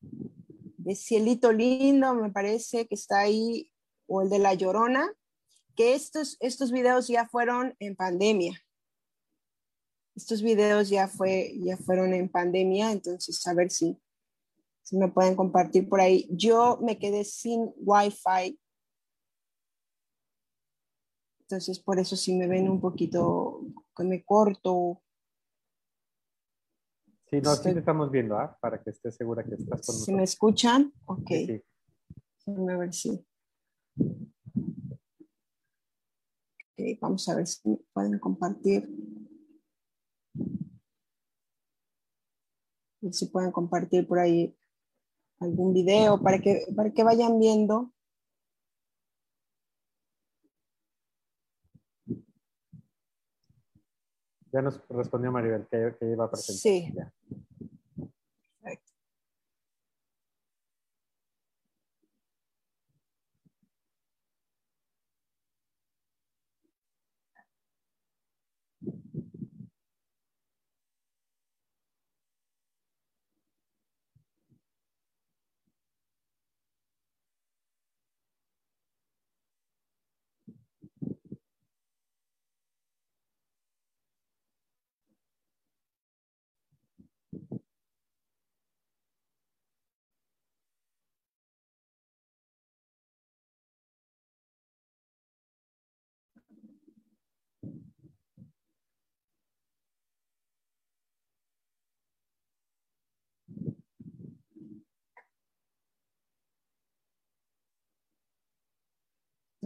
de 0.01 0.95
Cielito 0.95 1.53
Lindo, 1.53 2.15
me 2.15 2.31
parece 2.31 2.87
que 2.87 2.95
está 2.95 3.21
ahí, 3.21 3.71
o 4.07 4.23
el 4.23 4.31
de 4.31 4.39
La 4.39 4.55
Llorona, 4.55 5.13
que 5.77 5.95
estos, 5.95 6.37
estos 6.41 6.73
videos 6.73 7.09
ya 7.09 7.29
fueron 7.29 7.75
en 7.79 7.95
pandemia. 7.95 8.61
Estos 10.17 10.43
videos 10.43 10.89
ya, 10.89 11.09
fue, 11.09 11.55
ya 11.59 11.77
fueron 11.77 12.13
en 12.13 12.29
pandemia, 12.29 12.93
entonces 12.93 13.47
a 13.47 13.55
ver 13.55 13.71
si, 13.71 13.97
si 14.83 14.97
me 14.97 15.09
pueden 15.09 15.37
compartir 15.37 15.89
por 15.89 16.01
ahí. 16.01 16.29
Yo 16.31 16.79
me 16.83 16.99
quedé 16.99 17.25
sin 17.25 17.73
Wi-Fi. 17.77 18.59
Entonces, 21.43 21.81
por 21.81 21.99
eso 21.99 22.17
si 22.17 22.37
me 22.37 22.47
ven 22.47 22.69
un 22.69 22.81
poquito 22.81 23.61
que 23.97 24.05
me 24.05 24.25
corto. 24.25 25.03
Sí, 27.29 27.41
no, 27.41 27.55
sí 27.55 27.73
te 27.73 27.79
estamos 27.79 28.11
viendo, 28.11 28.37
¿ah? 28.37 28.57
Para 28.61 28.83
que 28.83 28.91
estés 28.91 29.17
segura 29.17 29.45
que 29.45 29.55
estás 29.55 29.87
con 29.87 29.97
Si 29.97 30.13
me 30.13 30.23
escuchan, 30.23 30.93
ok. 31.07 31.29
Sí, 31.29 31.63
A 32.47 32.77
ver 32.77 32.93
si. 32.93 33.11
Ok, 36.71 36.99
vamos 37.01 37.29
a 37.29 37.37
ver 37.37 37.47
si 37.47 37.77
pueden 37.93 38.19
compartir. 38.19 38.89
Si 43.11 43.27
pueden 43.27 43.51
compartir 43.51 44.07
por 44.07 44.19
ahí 44.19 44.57
algún 45.41 45.73
video 45.73 46.23
para 46.23 46.39
que, 46.39 46.67
para 46.77 46.91
que 46.91 47.03
vayan 47.03 47.39
viendo. 47.39 47.93
Ya 54.53 54.63
nos 54.63 54.81
respondió 54.89 55.31
Maribel 55.31 55.67
que, 55.71 55.95
que 55.99 56.11
iba 56.11 56.25
a 56.25 56.31
presentar. 56.31 56.61
Sí. 56.61 56.93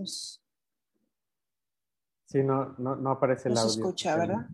Sí, 0.07 0.39
no, 2.43 2.75
no, 2.79 2.97
no 2.97 3.11
aparece 3.11 3.49
el 3.49 3.55
no 3.55 3.61
audio. 3.61 3.73
Se 3.73 3.81
escucha, 3.81 4.17
¿verdad? 4.17 4.49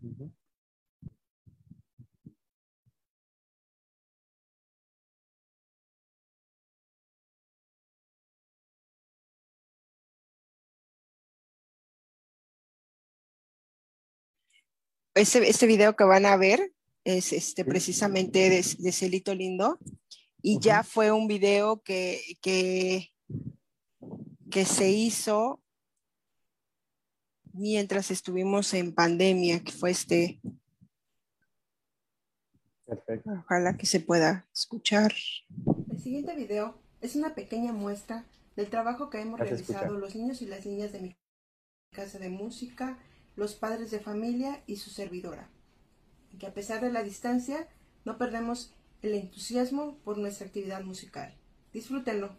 Este, 15.14 15.48
este 15.48 15.66
video 15.66 15.96
que 15.96 16.04
van 16.04 16.24
a 16.24 16.36
ver 16.36 16.72
es 17.04 17.32
este, 17.32 17.64
precisamente 17.64 18.50
de, 18.50 18.64
de 18.78 18.92
Celito 18.92 19.34
Lindo 19.34 19.78
y 20.42 20.58
ya 20.60 20.82
fue 20.82 21.12
un 21.12 21.26
video 21.26 21.82
que, 21.82 22.22
que 22.40 23.10
que 24.50 24.64
se 24.64 24.90
hizo 24.90 25.62
mientras 27.52 28.10
estuvimos 28.10 28.74
en 28.74 28.92
pandemia, 28.92 29.60
que 29.60 29.72
fue 29.72 29.90
este. 29.90 30.40
Perfecto. 32.86 33.30
Ojalá 33.30 33.76
que 33.76 33.86
se 33.86 34.00
pueda 34.00 34.48
escuchar. 34.52 35.12
El 35.90 36.00
siguiente 36.00 36.34
video 36.34 36.76
es 37.00 37.14
una 37.14 37.34
pequeña 37.34 37.72
muestra 37.72 38.26
del 38.56 38.68
trabajo 38.68 39.10
que 39.10 39.20
hemos 39.20 39.38
realizado 39.38 39.96
los 39.96 40.14
niños 40.16 40.42
y 40.42 40.46
las 40.46 40.66
niñas 40.66 40.92
de 40.92 41.00
mi 41.00 41.16
casa 41.92 42.18
de 42.18 42.28
música, 42.28 42.98
los 43.36 43.54
padres 43.54 43.90
de 43.90 44.00
familia 44.00 44.62
y 44.66 44.76
su 44.76 44.90
servidora. 44.90 45.48
Y 46.32 46.38
que 46.38 46.46
a 46.46 46.54
pesar 46.54 46.80
de 46.80 46.92
la 46.92 47.02
distancia, 47.02 47.68
no 48.04 48.18
perdemos 48.18 48.74
el 49.02 49.14
entusiasmo 49.14 49.96
por 50.04 50.18
nuestra 50.18 50.46
actividad 50.46 50.82
musical. 50.82 51.34
Disfrútenlo. 51.72 52.36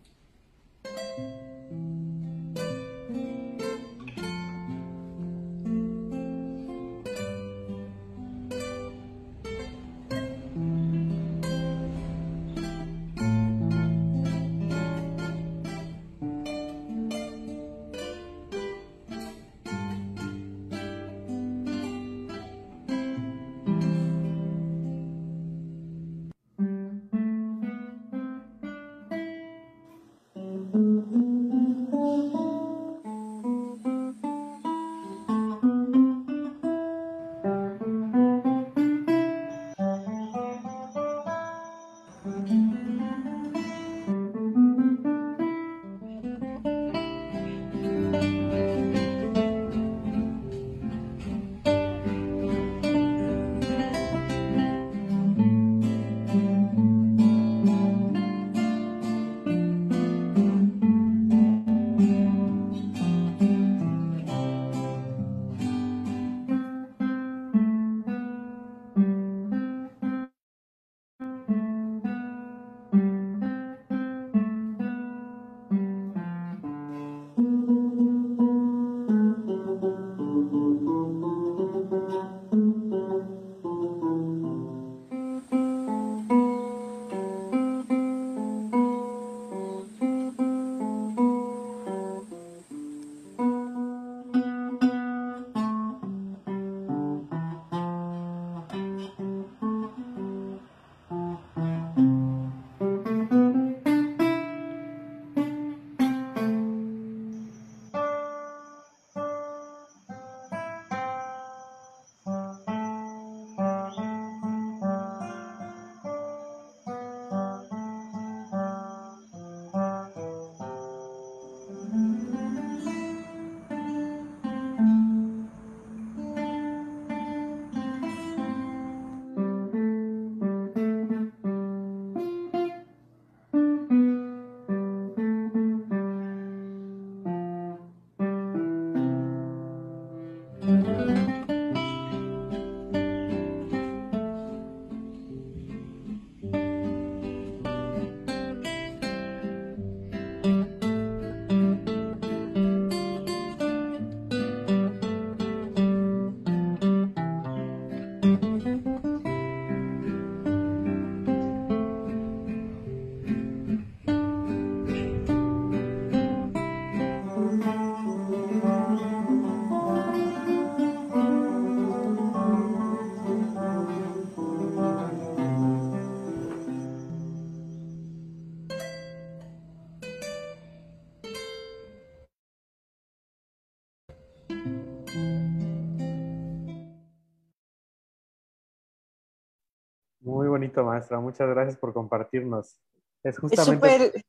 Muy 190.21 190.47
bonito, 190.47 190.83
maestra. 190.85 191.19
Muchas 191.19 191.49
gracias 191.49 191.77
por 191.77 191.93
compartirnos. 191.93 192.79
Es 193.23 193.39
justamente 193.39 194.23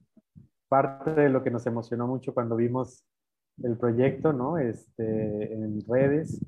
parte 0.68 1.12
de 1.12 1.28
lo 1.28 1.42
que 1.42 1.50
nos 1.50 1.66
emocionó 1.66 2.07
mucho 2.07 2.33
cuando 2.33 2.57
vimos 2.57 3.05
el 3.62 3.76
proyecto, 3.76 4.33
¿no? 4.33 4.57
Este, 4.57 5.52
en 5.52 5.85
redes. 5.87 6.40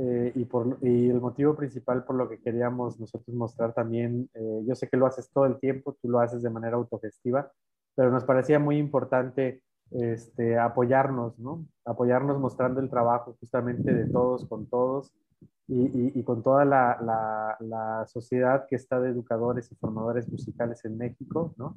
Eh, 0.00 0.32
y, 0.34 0.44
por, 0.44 0.78
y 0.82 1.08
el 1.08 1.20
motivo 1.20 1.54
principal 1.54 2.04
por 2.04 2.16
lo 2.16 2.28
que 2.28 2.40
queríamos 2.40 3.00
nosotros 3.00 3.34
mostrar 3.34 3.72
también, 3.72 4.28
eh, 4.34 4.62
yo 4.66 4.74
sé 4.74 4.88
que 4.88 4.98
lo 4.98 5.06
haces 5.06 5.30
todo 5.30 5.46
el 5.46 5.58
tiempo, 5.60 5.96
tú 6.02 6.10
lo 6.10 6.18
haces 6.20 6.42
de 6.42 6.50
manera 6.50 6.76
autogestiva, 6.76 7.50
pero 7.94 8.10
nos 8.10 8.24
parecía 8.24 8.58
muy 8.58 8.76
importante 8.76 9.62
este, 9.90 10.58
apoyarnos, 10.58 11.38
¿no? 11.38 11.64
Apoyarnos 11.86 12.38
mostrando 12.38 12.80
el 12.80 12.90
trabajo 12.90 13.36
justamente 13.40 13.94
de 13.94 14.10
todos 14.10 14.44
con 14.46 14.66
todos 14.66 15.12
y, 15.68 16.18
y, 16.18 16.22
con 16.24 16.42
toda 16.42 16.64
la, 16.64 16.98
la, 17.00 17.56
la, 17.60 18.06
sociedad 18.06 18.66
que 18.68 18.76
está 18.76 19.00
de 19.00 19.10
educadores 19.10 19.70
y 19.70 19.76
formadores 19.76 20.28
musicales 20.28 20.84
en 20.84 20.98
México, 20.98 21.54
¿no? 21.56 21.76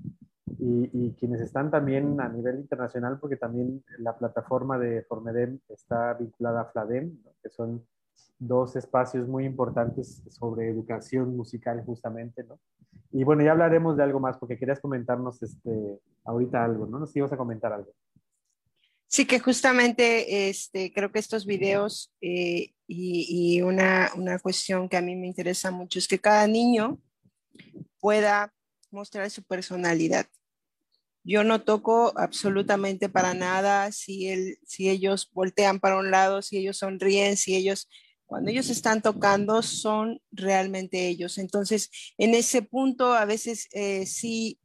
Y, 0.60 0.90
y, 0.92 1.14
quienes 1.14 1.40
están 1.42 1.72
también 1.72 2.20
a 2.20 2.28
nivel 2.28 2.58
internacional, 2.58 3.20
porque 3.20 3.38
también 3.38 3.84
la 4.00 4.18
plataforma 4.18 4.78
de 4.80 5.04
Formedem 5.04 5.60
está 5.70 6.14
vinculada 6.16 6.62
a 6.62 6.66
Fladem, 6.66 7.18
que 7.42 7.50
son 7.50 7.86
dos 8.40 8.76
espacios 8.76 9.28
muy 9.28 9.46
importantes 9.46 10.24
sobre 10.30 10.70
educación 10.70 11.36
musical 11.36 11.84
justamente, 11.86 12.44
¿no? 12.44 12.60
Y 13.12 13.24
bueno, 13.24 13.44
ya 13.44 13.52
hablaremos 13.52 13.96
de 13.96 14.04
algo 14.04 14.20
más, 14.20 14.38
porque 14.38 14.58
querías 14.58 14.80
comentarnos 14.80 15.42
este, 15.42 16.00
ahorita 16.26 16.64
algo, 16.64 16.86
¿no? 16.86 17.00
Nos 17.00 17.16
ibas 17.16 17.32
a 17.32 17.38
comentar 17.38 17.72
algo. 17.72 17.94
Sí, 19.08 19.26
que 19.26 19.40
justamente 19.40 20.50
este, 20.50 20.92
creo 20.92 21.12
que 21.12 21.20
estos 21.20 21.46
videos 21.46 22.14
eh, 22.20 22.75
y, 22.88 23.62
una, 23.62 24.12
una, 24.16 24.40
cuestión 24.40 24.88
que 24.90 24.98
a 24.98 25.02
mí 25.02 25.16
me 25.16 25.28
interesa 25.28 25.72
mucho 25.72 26.00
es 26.00 26.08
que 26.08 26.20
cada 26.20 26.46
niño 26.48 27.00
pueda 28.00 28.54
mostrar 28.92 29.30
su 29.30 29.44
personalidad. 29.44 30.28
Yo 31.24 31.44
no 31.44 31.64
toco 31.64 32.14
absolutamente 32.18 33.10
para 33.10 33.34
nada 33.34 33.92
si, 33.92 34.30
el, 34.30 34.60
si 34.64 34.90
ellos 34.90 35.30
voltean 35.34 35.80
para 35.80 35.98
un 35.98 36.12
lado, 36.12 36.42
si 36.44 36.58
ellos 36.58 36.78
sonríen, 36.78 37.36
si 37.36 37.56
ellos, 37.56 37.90
cuando 38.28 38.52
ellos 38.52 38.70
están 38.70 39.02
tocando, 39.02 39.64
son 39.64 40.22
realmente 40.32 41.08
ellos. 41.08 41.40
Entonces, 41.40 41.90
en 42.20 42.36
ese 42.36 42.62
punto, 42.62 43.14
a 43.14 43.26
veces 43.26 43.68
eh, 43.72 44.06
sí 44.06 44.60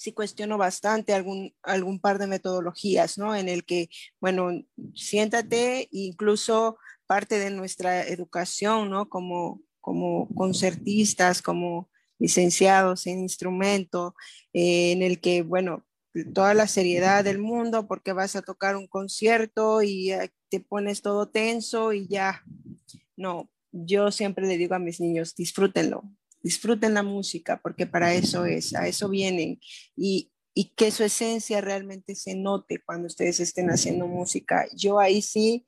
sí 0.00 0.12
cuestiono 0.12 0.56
bastante 0.56 1.12
algún, 1.12 1.54
algún 1.62 2.00
par 2.00 2.18
de 2.18 2.26
metodologías, 2.26 3.18
¿no? 3.18 3.36
En 3.36 3.50
el 3.50 3.66
que, 3.66 3.90
bueno, 4.18 4.48
siéntate, 4.94 5.88
incluso 5.90 6.78
parte 7.10 7.40
de 7.40 7.50
nuestra 7.50 8.06
educación, 8.06 8.88
¿no? 8.88 9.08
Como, 9.08 9.60
como 9.80 10.28
concertistas, 10.32 11.42
como 11.42 11.90
licenciados 12.20 13.04
en 13.08 13.18
instrumento, 13.18 14.14
eh, 14.52 14.92
en 14.92 15.02
el 15.02 15.20
que, 15.20 15.42
bueno, 15.42 15.84
toda 16.32 16.54
la 16.54 16.68
seriedad 16.68 17.24
del 17.24 17.40
mundo 17.40 17.88
porque 17.88 18.12
vas 18.12 18.36
a 18.36 18.42
tocar 18.42 18.76
un 18.76 18.86
concierto 18.86 19.82
y 19.82 20.12
eh, 20.12 20.30
te 20.50 20.60
pones 20.60 21.02
todo 21.02 21.28
tenso 21.28 21.92
y 21.92 22.06
ya. 22.06 22.44
No, 23.16 23.50
yo 23.72 24.12
siempre 24.12 24.46
le 24.46 24.56
digo 24.56 24.76
a 24.76 24.78
mis 24.78 25.00
niños, 25.00 25.34
disfrútenlo, 25.34 26.04
disfruten 26.44 26.94
la 26.94 27.02
música, 27.02 27.60
porque 27.60 27.86
para 27.86 28.14
eso 28.14 28.44
es, 28.44 28.72
a 28.72 28.86
eso 28.86 29.08
vienen, 29.08 29.58
y, 29.96 30.30
y 30.54 30.76
que 30.76 30.92
su 30.92 31.02
esencia 31.02 31.60
realmente 31.60 32.14
se 32.14 32.36
note 32.36 32.80
cuando 32.86 33.08
ustedes 33.08 33.40
estén 33.40 33.68
haciendo 33.68 34.06
música. 34.06 34.68
Yo 34.76 35.00
ahí 35.00 35.22
sí, 35.22 35.66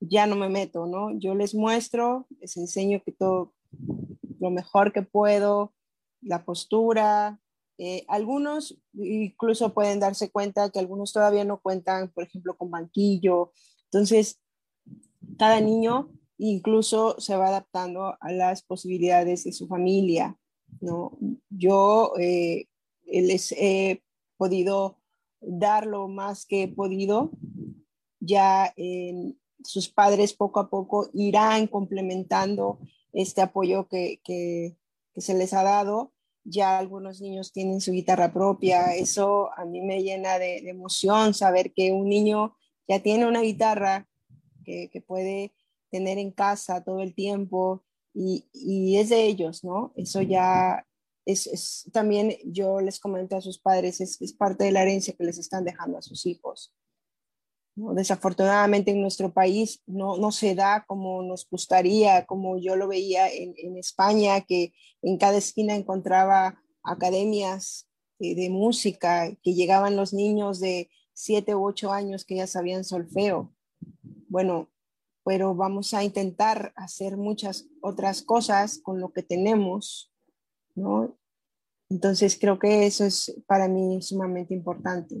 ya 0.00 0.26
no 0.26 0.36
me 0.36 0.48
meto, 0.48 0.86
¿no? 0.86 1.18
Yo 1.18 1.34
les 1.34 1.54
muestro, 1.54 2.26
les 2.40 2.56
enseño 2.56 3.02
que 3.04 3.12
todo 3.12 3.54
lo 4.40 4.50
mejor 4.50 4.92
que 4.92 5.02
puedo, 5.02 5.72
la 6.20 6.44
postura. 6.44 7.40
Eh, 7.78 8.04
algunos 8.08 8.78
incluso 8.92 9.74
pueden 9.74 10.00
darse 10.00 10.30
cuenta 10.30 10.70
que 10.70 10.78
algunos 10.78 11.12
todavía 11.12 11.44
no 11.44 11.60
cuentan, 11.60 12.10
por 12.12 12.24
ejemplo, 12.24 12.56
con 12.56 12.70
banquillo. 12.70 13.52
Entonces, 13.86 14.40
cada 15.38 15.60
niño 15.60 16.10
incluso 16.38 17.20
se 17.20 17.36
va 17.36 17.48
adaptando 17.48 18.16
a 18.20 18.32
las 18.32 18.62
posibilidades 18.62 19.44
de 19.44 19.52
su 19.52 19.66
familia. 19.66 20.36
¿no? 20.80 21.16
Yo 21.50 22.12
eh, 22.18 22.66
les 23.06 23.52
he 23.52 24.02
podido 24.36 24.98
dar 25.40 25.86
lo 25.86 26.08
más 26.08 26.46
que 26.46 26.64
he 26.64 26.68
podido, 26.68 27.30
ya 28.20 28.72
sus 29.64 29.88
padres 29.88 30.34
poco 30.34 30.60
a 30.60 30.70
poco 30.70 31.10
irán 31.12 31.66
complementando 31.66 32.78
este 33.12 33.40
apoyo 33.42 33.88
que, 33.88 34.20
que, 34.24 34.76
se 35.16 35.34
les 35.34 35.52
ha 35.54 35.62
dado. 35.62 36.12
Ya 36.44 36.78
algunos 36.78 37.20
niños 37.20 37.52
tienen 37.52 37.80
su 37.80 37.92
guitarra 37.92 38.32
propia, 38.32 38.94
eso 38.94 39.50
a 39.56 39.64
mí 39.64 39.80
me 39.80 40.02
llena 40.02 40.38
de, 40.38 40.58
emoción 40.68 41.32
saber 41.32 41.72
que 41.72 41.92
un 41.92 42.08
niño 42.08 42.54
ya 42.86 43.02
tiene 43.02 43.26
una 43.26 43.40
guitarra 43.40 44.06
que, 44.64 45.02
puede 45.06 45.54
tener 45.90 46.18
en 46.18 46.32
casa 46.32 46.84
todo 46.84 47.00
el 47.00 47.14
tiempo 47.14 47.84
y, 48.12 48.46
y 48.52 48.98
es 48.98 49.08
de 49.08 49.24
ellos, 49.24 49.64
¿no? 49.64 49.92
Eso 49.96 50.20
ya 50.20 50.84
es, 51.24 51.46
es, 51.46 51.90
también, 51.92 52.36
yo 52.44 52.80
les 52.80 53.00
comento 53.00 53.36
a 53.36 53.40
sus 53.40 53.58
padres, 53.58 54.00
es, 54.00 54.20
es, 54.20 54.32
parte 54.32 54.64
de 54.64 54.72
la 54.72 54.82
herencia 54.82 55.14
que 55.14 55.24
les 55.24 55.38
están 55.38 55.64
dejando 55.64 55.98
a 55.98 56.02
sus 56.02 56.26
hijos. 56.26 56.74
Desafortunadamente 57.76 58.92
en 58.92 59.00
nuestro 59.00 59.32
país 59.32 59.82
no, 59.86 60.16
no 60.16 60.30
se 60.30 60.54
da 60.54 60.84
como 60.86 61.22
nos 61.22 61.48
gustaría, 61.48 62.24
como 62.24 62.56
yo 62.58 62.76
lo 62.76 62.86
veía 62.86 63.28
en, 63.28 63.54
en 63.56 63.76
España, 63.76 64.42
que 64.42 64.72
en 65.02 65.18
cada 65.18 65.38
esquina 65.38 65.74
encontraba 65.74 66.62
academias 66.84 67.88
de, 68.20 68.36
de 68.36 68.48
música, 68.48 69.34
que 69.42 69.54
llegaban 69.54 69.96
los 69.96 70.12
niños 70.12 70.60
de 70.60 70.88
siete 71.14 71.54
u 71.54 71.66
ocho 71.66 71.92
años 71.92 72.24
que 72.24 72.36
ya 72.36 72.46
sabían 72.46 72.84
solfeo. 72.84 73.52
Bueno, 74.28 74.70
pero 75.24 75.54
vamos 75.54 75.94
a 75.94 76.04
intentar 76.04 76.72
hacer 76.76 77.16
muchas 77.16 77.66
otras 77.80 78.22
cosas 78.22 78.78
con 78.78 79.00
lo 79.00 79.12
que 79.12 79.22
tenemos, 79.22 80.12
¿no? 80.74 81.18
Entonces 81.88 82.38
creo 82.38 82.58
que 82.58 82.86
eso 82.86 83.04
es 83.04 83.34
para 83.46 83.68
mí 83.68 84.00
sumamente 84.02 84.54
importante. 84.54 85.16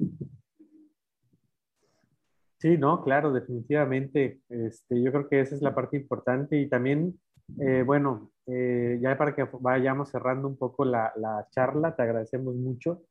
Sí, 2.58 2.78
no, 2.78 3.02
claro, 3.02 3.32
definitivamente. 3.32 4.40
Este, 4.48 5.02
yo 5.02 5.12
creo 5.12 5.28
que 5.28 5.40
esa 5.40 5.54
es 5.54 5.62
la 5.62 5.74
parte 5.74 5.96
importante 5.96 6.56
y 6.56 6.68
también, 6.68 7.20
eh, 7.60 7.82
bueno, 7.84 8.32
eh, 8.46 8.98
ya 9.02 9.18
para 9.18 9.34
que 9.34 9.46
vayamos 9.60 10.10
cerrando 10.10 10.48
un 10.48 10.56
poco 10.56 10.84
la, 10.84 11.12
la 11.16 11.46
charla, 11.50 11.94
te 11.94 12.02
agradecemos 12.02 12.54
mucho. 12.54 13.02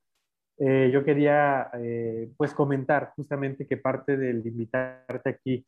Eh, 0.59 0.89
yo 0.93 1.03
quería, 1.03 1.71
pues, 2.37 2.53
comentar 2.53 3.13
justamente 3.15 3.67
que 3.67 3.77
parte 3.77 4.17
del 4.17 4.45
invitarte 4.45 5.29
aquí 5.29 5.65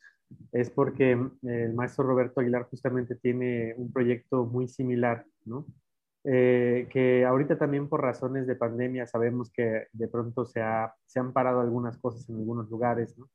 es 0.52 0.70
porque 0.70 1.12
el 1.42 1.74
maestro 1.74 2.04
Roberto 2.04 2.40
Aguilar 2.40 2.64
justamente 2.64 3.14
tiene 3.16 3.74
un 3.76 3.92
proyecto 3.92 4.44
muy 4.46 4.68
similar, 4.68 5.24
¿no? 5.44 5.66
Que 6.24 7.24
ahorita 7.26 7.56
también 7.58 7.88
por 7.88 8.02
razones 8.02 8.46
de 8.48 8.56
pandemia 8.56 9.06
sabemos 9.06 9.50
que 9.52 9.86
de 9.92 10.08
pronto 10.08 10.44
se, 10.44 10.60
ha, 10.60 10.92
se 11.06 11.20
han 11.20 11.32
parado 11.32 11.60
algunas 11.60 11.98
cosas 11.98 12.28
en 12.28 12.36
algunos 12.36 12.68
lugares, 12.70 13.16
¿no? 13.18 13.28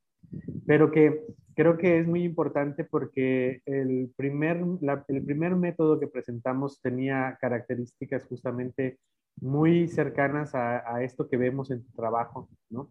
Pero 0.66 0.90
que 0.90 1.22
creo 1.54 1.76
que 1.76 1.98
es 1.98 2.06
muy 2.06 2.24
importante 2.24 2.84
porque 2.84 3.60
el 3.66 4.12
primer, 4.16 4.62
el 5.08 5.24
primer 5.24 5.56
método 5.56 6.00
que 6.00 6.06
presentamos 6.06 6.80
tenía 6.80 7.38
características 7.40 8.24
justamente 8.24 8.98
muy 9.40 9.88
cercanas 9.88 10.54
a, 10.54 10.94
a 10.94 11.02
esto 11.02 11.28
que 11.28 11.36
vemos 11.36 11.70
en 11.70 11.82
tu 11.84 11.92
trabajo, 11.92 12.48
¿no? 12.70 12.90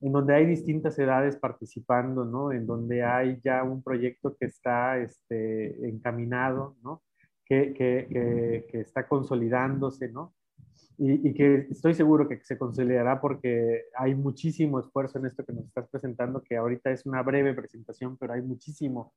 en 0.00 0.12
donde 0.12 0.34
hay 0.34 0.46
distintas 0.46 0.98
edades 0.98 1.36
participando, 1.36 2.24
¿no? 2.24 2.52
En 2.52 2.66
donde 2.66 3.02
hay 3.02 3.40
ya 3.42 3.62
un 3.62 3.82
proyecto 3.82 4.36
que 4.36 4.46
está 4.46 4.98
este, 4.98 5.88
encaminado, 5.88 6.76
¿no? 6.82 7.02
Que, 7.44 7.72
que, 7.72 8.66
que, 8.70 8.80
está 8.80 9.08
consolidándose, 9.08 10.10
¿no? 10.10 10.34
Y, 10.98 11.28
y, 11.28 11.34
que 11.34 11.68
estoy 11.70 11.94
seguro 11.94 12.28
que 12.28 12.40
se 12.42 12.58
consolidará 12.58 13.20
porque 13.20 13.84
hay 13.96 14.16
muchísimo 14.16 14.80
esfuerzo 14.80 15.18
en 15.18 15.26
esto 15.26 15.44
que 15.44 15.52
nos 15.52 15.64
estás 15.66 15.88
presentando, 15.88 16.42
que 16.42 16.56
ahorita 16.56 16.90
es 16.90 17.06
una 17.06 17.22
breve 17.22 17.54
presentación, 17.54 18.16
pero 18.16 18.32
hay 18.32 18.42
muchísimo 18.42 19.12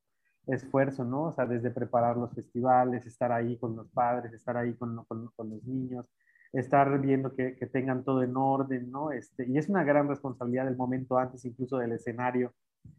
esfuerzo, 0.46 1.04
¿no? 1.04 1.24
O 1.24 1.32
sea, 1.32 1.46
desde 1.46 1.70
preparar 1.70 2.16
los 2.16 2.32
festivales, 2.34 3.06
estar 3.06 3.32
ahí 3.32 3.56
con 3.58 3.76
los 3.76 3.88
padres, 3.90 4.32
estar 4.32 4.56
ahí 4.56 4.74
con, 4.74 5.04
con, 5.04 5.28
con 5.34 5.50
los 5.50 5.64
niños, 5.64 6.06
estar 6.52 7.00
viendo 7.00 7.34
que, 7.34 7.56
que, 7.56 7.66
tengan 7.66 8.04
todo 8.04 8.22
en 8.22 8.36
orden, 8.36 8.90
¿no? 8.90 9.12
Este, 9.12 9.46
y 9.48 9.58
es 9.58 9.68
una 9.68 9.84
gran 9.84 10.08
responsabilidad 10.08 10.66
del 10.66 10.76
momento 10.76 11.18
antes 11.18 11.44
incluso 11.44 11.78
del 11.78 11.92
escenario, 11.92 12.52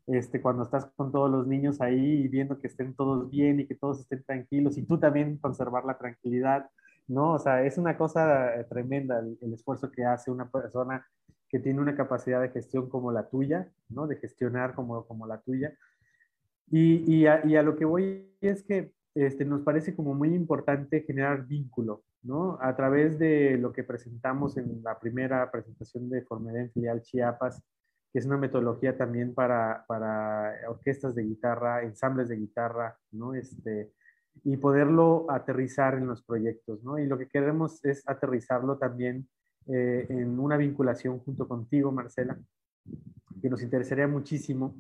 este, 0.08 0.42
cuando 0.42 0.64
estás 0.64 0.86
con 0.96 1.12
todos 1.12 1.30
los 1.30 1.48
niños 1.48 1.82
ahí 1.82 2.24
y 2.24 2.28
viendo 2.28 2.60
que 2.60 2.68
estén 2.68 2.94
todos 2.96 3.30
bien 3.30 3.60
y 3.60 3.68
que 3.68 3.76
todos 3.76 4.00
estén 4.02 4.24
tranquilos 4.24 4.78
y 4.78 4.86
tú 4.86 4.98
también 5.00 5.38
conservar 5.38 5.86
la 5.86 5.98
tranquilidad, 5.98 6.70
¿no? 7.08 7.34
O 7.34 7.40
sea, 7.40 7.64
es 7.64 7.78
una 7.78 7.98
cosa 7.98 8.56
eh, 8.56 8.64
tremenda 8.66 9.20
el, 9.20 9.38
el 9.42 9.54
esfuerzo 9.54 9.92
que 9.92 10.06
hace 10.06 10.32
una 10.32 10.50
persona 10.50 11.06
que 11.54 11.60
tiene 11.60 11.80
una 11.80 11.96
capacidad 11.96 12.42
de 12.42 12.50
gestión 12.50 12.90
como 12.90 13.12
la 13.12 13.30
tuya, 13.30 13.72
¿no? 13.90 14.08
De 14.08 14.16
gestionar 14.16 14.74
como, 14.74 15.06
como 15.06 15.28
la 15.28 15.40
tuya. 15.40 15.78
Y, 16.72 17.04
y, 17.14 17.28
a, 17.28 17.46
y 17.46 17.56
a 17.56 17.62
lo 17.62 17.76
que 17.76 17.86
voy 17.86 18.36
es 18.42 18.64
que 18.64 18.92
este, 19.14 19.46
nos 19.46 19.62
parece 19.62 19.96
como 19.96 20.16
muy 20.16 20.34
importante 20.34 21.04
generar 21.04 21.46
vínculo, 21.46 22.04
¿no? 22.24 22.58
A 22.60 22.76
través 22.76 23.20
de 23.20 23.60
lo 23.60 23.72
que 23.72 23.84
presentamos 23.84 24.58
en 24.58 24.82
la 24.84 24.98
primera 24.98 25.52
presentación 25.52 26.10
de 26.10 26.24
Formedén 26.24 26.72
Filial 26.72 27.04
Chiapas, 27.04 27.62
que 28.12 28.18
es 28.18 28.26
una 28.26 28.38
metodología 28.38 28.98
también 28.98 29.36
para, 29.36 29.86
para 29.88 30.56
orquestas 30.68 31.14
de 31.14 31.24
guitarra, 31.24 31.84
ensambles 31.84 32.30
de 32.30 32.38
guitarra, 32.38 32.98
¿no? 33.12 33.36
Este, 33.36 33.92
y 34.44 34.58
poderlo 34.58 35.26
aterrizar 35.30 35.96
en 35.96 36.08
los 36.08 36.24
proyectos, 36.24 36.84
¿no? 36.84 36.98
Y 37.00 37.06
lo 37.06 37.18
que 37.18 37.28
queremos 37.28 37.84
es 37.86 38.04
aterrizarlo 38.08 38.78
también 38.78 39.28
eh, 39.68 40.06
en 40.10 40.40
una 40.40 40.58
vinculación 40.58 41.20
junto 41.20 41.48
contigo, 41.48 41.92
Marcela, 41.92 42.38
que 43.42 43.50
nos 43.50 43.62
interesaría 43.62 44.08
muchísimo 44.08 44.76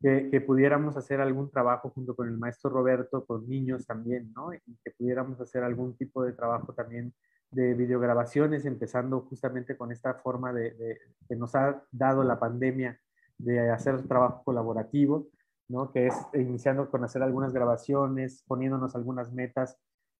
que, 0.00 0.40
pudiéramos 0.40 0.96
hacer 0.96 1.20
algún 1.20 1.50
trabajo 1.50 1.90
junto 1.90 2.14
con 2.14 2.28
el 2.28 2.38
maestro 2.38 2.70
Roberto, 2.70 3.24
con 3.26 3.48
niños 3.48 3.86
también, 3.86 4.32
¿no? 4.34 4.52
Y 4.54 4.60
que 4.82 4.90
pudiéramos 4.92 5.40
hacer 5.40 5.62
algún 5.62 5.94
tipo 5.96 6.24
de 6.24 6.32
trabajo 6.32 6.72
también 6.72 7.12
de 7.50 7.74
videograbaciones, 7.74 8.64
empezando 8.64 9.20
justamente 9.22 9.76
con 9.76 9.92
esta 9.92 10.14
forma 10.14 10.52
de, 10.52 10.98
que 11.28 11.36
nos 11.36 11.54
ha 11.54 11.82
dado 11.90 12.24
la 12.24 12.38
pandemia 12.38 12.98
de 13.36 13.70
hacer 13.70 14.02
trabajo 14.06 14.42
colaborativo, 14.44 15.28
¿no? 15.70 15.92
Que 15.92 16.08
es 16.08 16.14
iniciando 16.34 16.90
con 16.90 17.04
hacer 17.04 17.22
algunas 17.22 17.52
grabaciones, 17.52 18.44
poniéndonos 18.46 18.96
algunas 18.96 19.32
metas, 19.32 19.78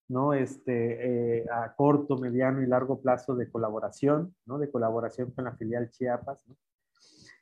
¿no? 0.08 0.32
Este, 0.32 1.40
eh, 1.40 1.46
a 1.50 1.74
corto, 1.74 2.16
mediano 2.16 2.62
y 2.62 2.66
largo 2.66 3.00
plazo 3.00 3.34
de 3.34 3.50
colaboración, 3.50 4.34
¿no? 4.46 4.58
De 4.58 4.70
colaboración 4.70 5.32
con 5.32 5.44
la 5.44 5.52
filial 5.56 5.90
Chiapas. 5.90 6.46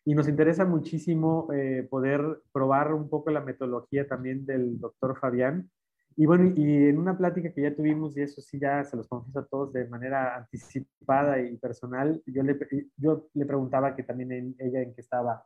Y 0.04 0.14
nos 0.14 0.26
interesa 0.26 0.64
muchísimo 0.64 1.48
eh, 1.52 1.86
poder 1.88 2.40
probar 2.50 2.94
un 2.94 3.11
poco 3.11 3.30
la 3.30 3.42
metodología 3.42 4.09
también 4.09 4.46
del 4.46 4.80
doctor 4.80 5.18
Fabián. 5.18 5.70
Y 6.16 6.24
bueno, 6.24 6.50
y 6.56 6.88
en 6.88 6.98
una 6.98 7.16
plática 7.16 7.52
que 7.52 7.62
ya 7.62 7.76
tuvimos, 7.76 8.16
y 8.16 8.22
eso 8.22 8.40
sí 8.40 8.59
ya 8.59 8.82
se 8.84 8.96
los 8.96 9.06
confieso 9.06 9.40
a 9.40 9.46
todos 9.46 9.72
de 9.74 9.86
manera 9.86 10.34
anticipada 10.36 11.40
y 11.40 11.59
personal, 11.59 12.22
yo 12.26 12.42
le, 12.42 12.59
yo 12.96 13.28
le 13.34 13.44
preguntaba 13.44 13.94
que 13.94 14.02
también 14.02 14.56
ella 14.59 14.80
en 14.80 14.94
qué 14.94 15.00
estaba 15.02 15.44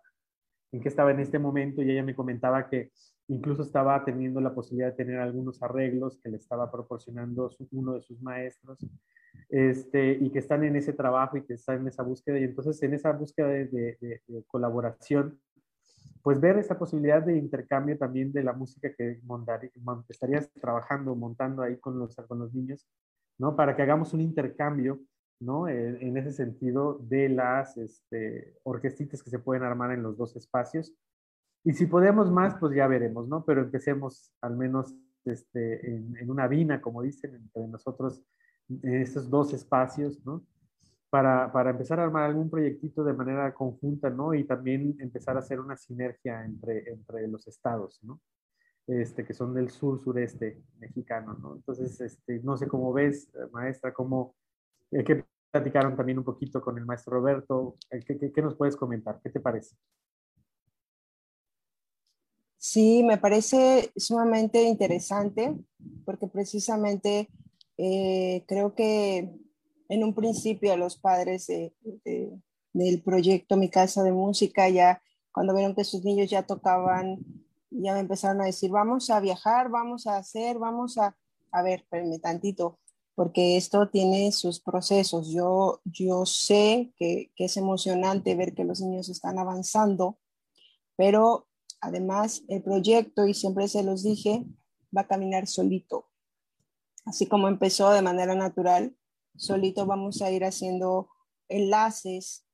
en 0.73 0.81
qué 0.81 0.89
estaba 0.89 1.11
en 1.11 1.21
este 1.21 1.39
momento 1.39 1.83
y 1.83 1.91
ella 1.91 2.03
me 2.03 2.15
comentaba 2.15 2.69
que 2.69 2.91
incluso 3.29 3.63
estaba 3.63 4.05
teniendo 4.05 4.41
la 4.41 4.55
posibilidad 4.55 4.91
de 4.91 4.97
tener 4.97 5.19
algunos 5.19 5.63
arreglos 5.63 6.19
que 6.23 6.31
le 6.31 6.39
estaba 6.39 6.71
proporcionando 6.71 7.51
uno 7.71 7.95
de 7.95 8.03
sus 8.03 8.21
maestros 8.21 8.79
este, 9.49 10.13
y 10.13 10.31
que 10.31 10.39
están 10.39 10.65
en 10.65 10.77
ese 10.77 10.93
trabajo 10.93 11.37
y 11.37 11.45
que 11.45 11.55
están 11.55 11.83
en 11.83 11.89
esa 11.89 12.03
búsqueda. 12.03 12.39
Y 12.39 12.45
entonces 12.45 12.83
en 12.83 12.95
esa 12.95 13.13
búsqueda 13.13 13.49
de, 13.49 14.23
colaboración, 14.47 15.39
pues 16.23 16.41
ver 16.41 16.57
esa 16.59 16.79
posibilidad 16.79 17.23
de 17.23 17.37
intercambio 17.37 17.99
también 17.99 18.33
de 18.33 18.45
la 18.45 18.53
música 18.53 18.93
que 18.95 19.21
estarías 20.09 20.51
trabajando, 20.53 21.15
montando 21.15 21.63
ahí 21.63 21.77
con 21.79 21.99
los, 21.99 22.17
con 22.17 22.39
los 22.39 22.55
niños, 22.55 22.89
¿no? 23.39 23.57
Para 23.57 23.77
que 23.77 23.83
hagamos 23.83 24.15
un 24.15 24.21
intercambio, 24.21 25.01
¿no? 25.41 25.69
En, 25.69 26.17
ese 26.17 26.33
sentido 26.33 26.99
de 27.03 27.29
las 27.29 27.77
este, 27.77 28.59
orquestitas 28.63 29.23
que 29.23 29.31
se 29.31 29.39
pueden 29.39 29.65
armar 29.65 29.93
en 29.93 30.03
los 30.03 30.17
dos 30.17 30.37
espacios. 30.37 30.95
Y 31.65 31.73
si 31.73 31.87
podemos 31.87 32.31
más, 32.31 32.57
pues 32.59 32.75
ya 32.75 32.87
veremos, 32.87 33.29
¿no? 33.29 33.45
Pero 33.45 33.63
empecemos 33.63 34.33
al 34.41 34.57
menos 34.57 34.95
este, 35.25 35.95
en, 35.95 36.17
en 36.17 36.31
una 36.31 36.49
vina, 36.49 36.81
como 36.81 37.03
dicen, 37.03 37.35
entre 37.35 37.67
nosotros 37.69 38.23
estos 38.83 39.29
dos 39.29 39.53
espacios, 39.53 40.25
¿no? 40.25 40.45
Para, 41.11 41.53
para, 41.53 41.71
empezar 41.71 42.01
a 42.01 42.05
armar 42.05 42.25
algún 42.25 42.49
proyectito 42.49 43.05
de 43.05 43.13
manera 43.13 43.53
conjunta, 43.53 44.09
¿no? 44.09 44.33
Y 44.33 44.45
también 44.45 44.97
empezar 44.99 45.37
a 45.37 45.41
hacer 45.41 45.61
una 45.61 45.77
sinergia 45.77 46.45
entre, 46.45 46.91
entre 46.91 47.29
los 47.29 47.47
estados, 47.47 48.01
¿no? 48.03 48.21
Este, 48.87 49.25
que 49.25 49.35
son 49.35 49.53
del 49.55 49.71
sur-sureste 49.71 50.63
mexicano, 50.79 51.35
¿no? 51.35 51.55
Entonces, 51.57 52.01
este, 52.01 52.41
no 52.43 52.57
sé 52.57 52.67
cómo 52.67 52.93
ves, 52.93 53.31
maestra, 53.53 53.93
cómo, 53.93 54.35
que 55.05 55.25
platicaron 55.51 55.97
también 55.97 56.19
un 56.19 56.25
poquito 56.25 56.61
con 56.61 56.79
el 56.79 56.87
maestro 56.87 57.15
Roberto, 57.15 57.77
eh, 57.91 58.05
¿qué, 58.05 58.43
nos 58.43 58.57
puedes 58.57 58.77
comentar? 58.77 59.21
¿Qué 59.23 59.31
te 59.31 59.41
parece? 59.41 59.77
Sí, 62.57 63.03
me 63.03 63.19
parece 63.19 63.91
sumamente 63.97 64.63
interesante 64.63 65.57
porque 66.05 66.29
precisamente 66.29 67.29
eh, 67.77 68.45
creo 68.47 68.75
que 68.75 69.35
en 69.89 70.05
un 70.05 70.15
principio 70.15 70.77
los 70.77 70.97
padres 70.97 71.49
del 71.49 73.03
proyecto 73.03 73.57
Mi 73.57 73.69
Casa 73.69 74.03
de 74.03 74.13
Música 74.13 74.69
ya 74.69 75.03
cuando 75.33 75.55
vieron 75.55 75.75
que 75.75 75.85
sus 75.85 76.05
niños 76.05 76.31
ya 76.31 76.47
tocaban, 76.47 77.19
ya 77.71 77.95
me 77.95 78.01
empezaron 78.01 78.43
a 78.43 78.47
decir, 78.47 78.71
vamos 78.71 79.11
a 79.11 79.19
viajar, 79.21 79.71
vamos 79.71 80.07
a 80.07 80.19
hacer, 80.19 80.59
vamos 80.59 80.99
a, 80.99 81.17
a 81.51 81.63
ver, 81.63 81.81
espérenme 81.81 82.19
tantito, 82.19 82.79
porque 83.15 83.57
esto 83.57 83.89
tiene 83.89 84.33
sus 84.33 84.61
procesos. 84.61 85.31
Yo, 85.31 85.81
yo 85.85 86.27
sé 86.27 86.93
que, 86.97 87.33
que 87.37 87.47
es 87.47 87.57
emocionante 87.57 88.35
ver 88.35 88.55
que 88.55 88.65
los 88.65 88.81
niños 88.81 89.09
están 89.09 89.39
avanzando, 89.39 90.19
pero 90.97 91.49
además 91.81 92.43
el 92.49 92.63
proyecto, 92.63 93.27
y 93.27 93.35
siempre 93.35 93.69
se 93.69 93.83
los 93.83 94.03
dije, 94.03 94.45
va 94.97 95.03
a 95.03 95.09
caminar 95.09 95.47
solito 95.47 96.13
así 97.05 97.27
como 97.27 97.49
empezó 97.49 97.91
de 97.91 98.03
manera 98.03 98.35
natural, 98.35 98.95
solito 99.37 99.87
vamos 99.87 100.23
a 100.23 100.31
ir 100.31 100.45
haciendo 100.45 101.09
enlaces 101.49 102.47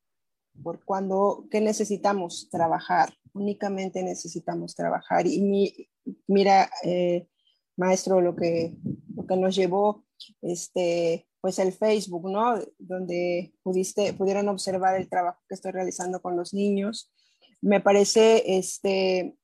por 0.62 0.84
cuando, 0.84 1.46
¿qué 1.50 1.60
necesitamos? 1.60 2.48
Trabajar, 2.50 3.14
únicamente 3.32 4.02
necesitamos 4.02 4.74
trabajar. 4.74 5.26
Y 5.26 5.88
mira, 6.26 6.70
eh, 6.82 7.28
maestro, 7.76 8.20
lo 8.20 8.34
que, 8.34 8.76
lo 9.14 9.26
que 9.26 9.36
nos 9.36 9.54
llevó, 9.54 10.04
este, 10.42 11.26
pues 11.40 11.58
el 11.58 11.72
Facebook, 11.72 12.30
¿no? 12.30 12.60
Donde 12.78 13.52
pudiste, 13.62 14.12
pudieron 14.12 14.48
observar 14.48 15.00
el 15.00 15.08
trabajo 15.08 15.40
que 15.48 15.54
estoy 15.54 15.72
realizando 15.72 16.20
con 16.20 16.36
los 16.36 16.52
niños. 16.54 17.12
Me 17.60 17.80
parece 17.80 18.58
este, 18.58 19.36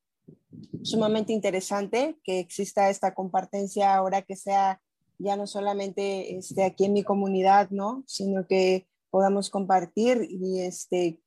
sumamente 0.83 1.33
interesante 1.33 2.19
que 2.23 2.39
exista 2.39 2.91
esta 2.91 3.15
compartencia 3.15 3.95
ahora 3.95 4.23
que 4.23 4.37
sea 4.37 4.81
ya 5.19 5.37
no 5.37 5.47
solamente 5.47 6.37
este, 6.37 6.65
aquí 6.65 6.85
en 6.87 6.93
mi 6.93 7.05
comunidad, 7.05 7.71
¿no? 7.71 8.05
Sino 8.07 8.47
que 8.47 8.87
podamos 9.11 9.49
compartir 9.49 10.27
y 10.29 10.61
este, 10.61 11.21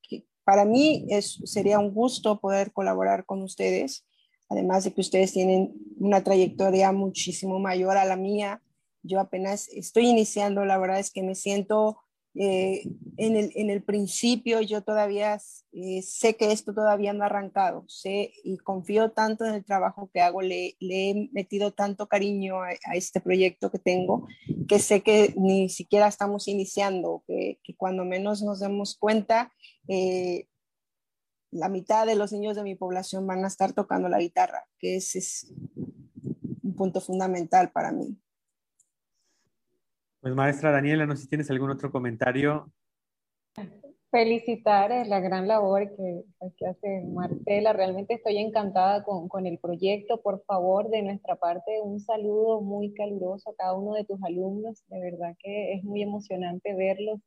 para 0.44 0.64
mí 0.64 1.06
es, 1.08 1.40
sería 1.44 1.78
un 1.78 1.92
gusto 1.92 2.40
poder 2.40 2.72
colaborar 2.72 3.24
con 3.24 3.42
ustedes, 3.42 4.06
además 4.48 4.84
de 4.84 4.92
que 4.92 5.00
ustedes 5.00 5.32
tienen 5.32 5.72
una 5.98 6.22
trayectoria 6.22 6.92
muchísimo 6.92 7.58
mayor 7.58 7.96
a 7.96 8.04
la 8.04 8.16
mía. 8.16 8.62
Yo 9.02 9.20
apenas 9.20 9.68
estoy 9.68 10.06
iniciando, 10.06 10.64
la 10.64 10.78
verdad 10.78 10.98
es 10.98 11.10
que 11.10 11.22
me 11.22 11.34
siento 11.34 11.98
eh, 12.34 12.84
en, 13.16 13.36
el, 13.36 13.50
en, 13.56 13.70
el, 13.70 13.82
principio 13.82 14.60
yo 14.60 14.82
todavía 14.82 15.40
eh, 15.72 16.02
sé 16.02 16.36
que 16.36 16.52
esto 16.52 16.72
todavía 16.72 17.12
no 17.12 17.24
ha 17.24 17.26
arrancado, 17.26 17.84
sé 17.88 18.32
y 18.44 18.58
confío 18.58 19.10
tanto 19.10 19.44
en 19.44 19.54
el 19.54 19.64
trabajo 19.64 20.08
que 20.12 20.20
hago, 20.20 20.40
le, 20.40 20.76
he 20.78 21.28
metido 21.32 21.72
tanto 21.72 22.06
cariño 22.06 22.62
a, 22.62 22.70
este 22.94 23.20
proyecto 23.20 23.72
que 23.72 23.80
tengo, 23.80 24.28
que 24.68 24.78
sé 24.78 25.02
que 25.02 25.34
ni 25.36 25.68
siquiera 25.68 26.06
estamos 26.06 26.46
iniciando, 26.46 27.24
que, 27.26 27.58
que 27.64 27.74
cuando 27.74 28.04
menos 28.04 28.42
nos 28.42 28.60
demos 28.60 28.96
cuenta, 28.96 29.52
eh, 29.88 30.46
la 31.50 31.68
mitad 31.68 32.06
de 32.06 32.14
los 32.14 32.30
niños 32.32 32.56
de 32.56 32.62
mi 32.62 32.76
población 32.76 33.26
van 33.26 33.44
a 33.44 33.48
estar 33.48 33.72
tocando 33.72 34.08
la 34.08 34.20
guitarra, 34.20 34.64
que 34.78 34.96
ese 34.96 35.18
es 35.18 35.52
un 36.62 36.76
punto 36.76 37.00
fundamental 37.00 37.72
para 37.72 37.90
mí. 37.90 38.16
Pues 40.20 40.34
maestra 40.34 40.72
Daniela, 40.72 41.06
no 41.06 41.14
sé 41.14 41.22
si 41.22 41.28
tienes 41.28 41.50
algún 41.50 41.70
otro 41.70 41.92
comentario. 41.92 42.72
Felicitar 44.10 45.06
la 45.06 45.20
gran 45.20 45.46
labor 45.46 45.94
que, 45.94 46.24
pues, 46.38 46.54
que 46.56 46.66
hace 46.66 47.04
Marcela. 47.04 47.72
Realmente 47.72 48.14
estoy 48.14 48.38
encantada 48.38 49.04
con, 49.04 49.28
con, 49.28 49.46
el 49.46 49.58
proyecto. 49.58 50.20
Por 50.22 50.42
favor, 50.44 50.88
de 50.88 51.02
nuestra 51.02 51.36
parte, 51.36 51.80
un 51.82 52.00
saludo 52.00 52.62
muy 52.62 52.94
caluroso 52.94 53.50
a 53.50 53.54
cada 53.54 53.74
uno 53.74 53.94
de 53.94 54.04
tus 54.04 54.20
alumnos. 54.24 54.82
De 54.88 54.98
verdad 54.98 55.36
que 55.38 55.74
es 55.74 55.84
muy 55.84 56.02
emocionante 56.02 56.74
verlos. 56.74 57.20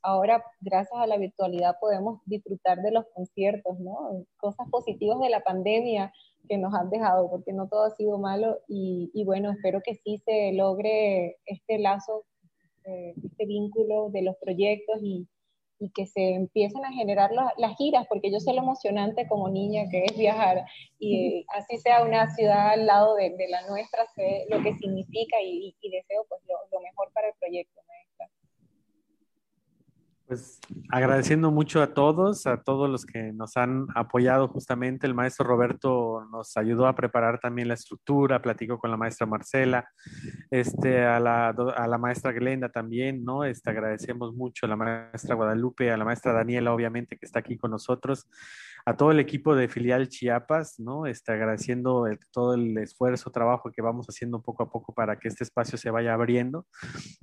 Ahora, 0.00 0.42
gracias 0.60 0.98
a 0.98 1.06
la 1.06 1.18
virtualidad, 1.18 1.76
podemos 1.80 2.20
disfrutar 2.24 2.80
de 2.82 2.92
los 2.92 3.04
conciertos, 3.14 3.78
¿no? 3.80 4.24
Cosas 4.38 4.68
positivas 4.70 5.18
de 5.18 5.28
la 5.28 5.40
pandemia 5.40 6.12
que 6.48 6.56
nos 6.56 6.72
han 6.72 6.88
dejado, 6.88 7.28
porque 7.28 7.52
no 7.52 7.68
todo 7.68 7.82
ha 7.82 7.90
sido 7.90 8.16
malo. 8.16 8.58
Y, 8.68 9.10
y 9.12 9.24
bueno, 9.24 9.50
espero 9.50 9.82
que 9.84 9.96
sí 9.96 10.22
se 10.24 10.52
logre 10.52 11.36
este 11.46 11.78
lazo 11.78 12.24
eh, 12.84 13.14
este 13.22 13.46
vínculo 13.46 14.10
de 14.10 14.22
los 14.22 14.36
proyectos 14.36 14.98
y, 15.02 15.26
y 15.80 15.90
que 15.90 16.06
se 16.06 16.34
empiecen 16.34 16.84
a 16.84 16.92
generar 16.92 17.30
las 17.32 17.76
giras, 17.76 18.06
porque 18.08 18.30
yo 18.32 18.40
sé 18.40 18.52
lo 18.52 18.62
emocionante 18.62 19.28
como 19.28 19.48
niña 19.48 19.88
que 19.90 20.04
es 20.04 20.16
viajar 20.16 20.64
y 20.98 21.44
así 21.56 21.78
sea 21.78 22.02
una 22.02 22.34
ciudad 22.34 22.70
al 22.70 22.86
lado 22.86 23.14
de, 23.14 23.30
de 23.30 23.48
la 23.48 23.66
nuestra, 23.68 24.06
sé 24.14 24.46
lo 24.48 24.62
que 24.62 24.74
significa 24.74 25.40
y, 25.42 25.76
y 25.80 25.90
deseo 25.90 26.24
pues 26.28 26.42
lo, 26.48 26.56
lo, 26.72 26.82
mejor 26.82 27.12
para 27.12 27.28
el 27.28 27.34
proyecto. 27.38 27.80
Pues 30.28 30.60
agradeciendo 30.90 31.50
mucho 31.50 31.80
a 31.80 31.94
todos, 31.94 32.46
a 32.46 32.62
todos 32.62 32.90
los 32.90 33.06
que 33.06 33.32
nos 33.32 33.56
han 33.56 33.86
apoyado 33.94 34.46
justamente. 34.48 35.06
El 35.06 35.14
maestro 35.14 35.46
Roberto 35.46 36.28
nos 36.30 36.54
ayudó 36.58 36.86
a 36.86 36.94
preparar 36.94 37.40
también 37.40 37.68
la 37.68 37.74
estructura, 37.74 38.42
platicó 38.42 38.78
con 38.78 38.90
la 38.90 38.98
maestra 38.98 39.26
Marcela, 39.26 39.88
este, 40.50 41.02
a, 41.02 41.18
la, 41.18 41.48
a 41.48 41.86
la 41.86 41.96
maestra 41.96 42.32
Glenda 42.32 42.68
también, 42.68 43.24
¿no? 43.24 43.42
Este, 43.42 43.70
agradecemos 43.70 44.34
mucho 44.34 44.66
a 44.66 44.68
la 44.68 44.76
maestra 44.76 45.34
Guadalupe, 45.34 45.90
a 45.90 45.96
la 45.96 46.04
maestra 46.04 46.34
Daniela, 46.34 46.74
obviamente, 46.74 47.16
que 47.16 47.24
está 47.24 47.38
aquí 47.38 47.56
con 47.56 47.70
nosotros 47.70 48.28
a 48.88 48.96
todo 48.96 49.10
el 49.10 49.20
equipo 49.20 49.54
de 49.54 49.68
filial 49.68 50.08
Chiapas, 50.08 50.80
¿no? 50.80 51.04
Este, 51.04 51.32
agradeciendo 51.32 52.06
todo 52.32 52.54
el 52.54 52.78
esfuerzo, 52.78 53.30
trabajo 53.30 53.70
que 53.70 53.82
vamos 53.82 54.06
haciendo 54.06 54.40
poco 54.40 54.62
a 54.62 54.70
poco 54.70 54.94
para 54.94 55.18
que 55.18 55.28
este 55.28 55.44
espacio 55.44 55.76
se 55.76 55.90
vaya 55.90 56.14
abriendo. 56.14 56.66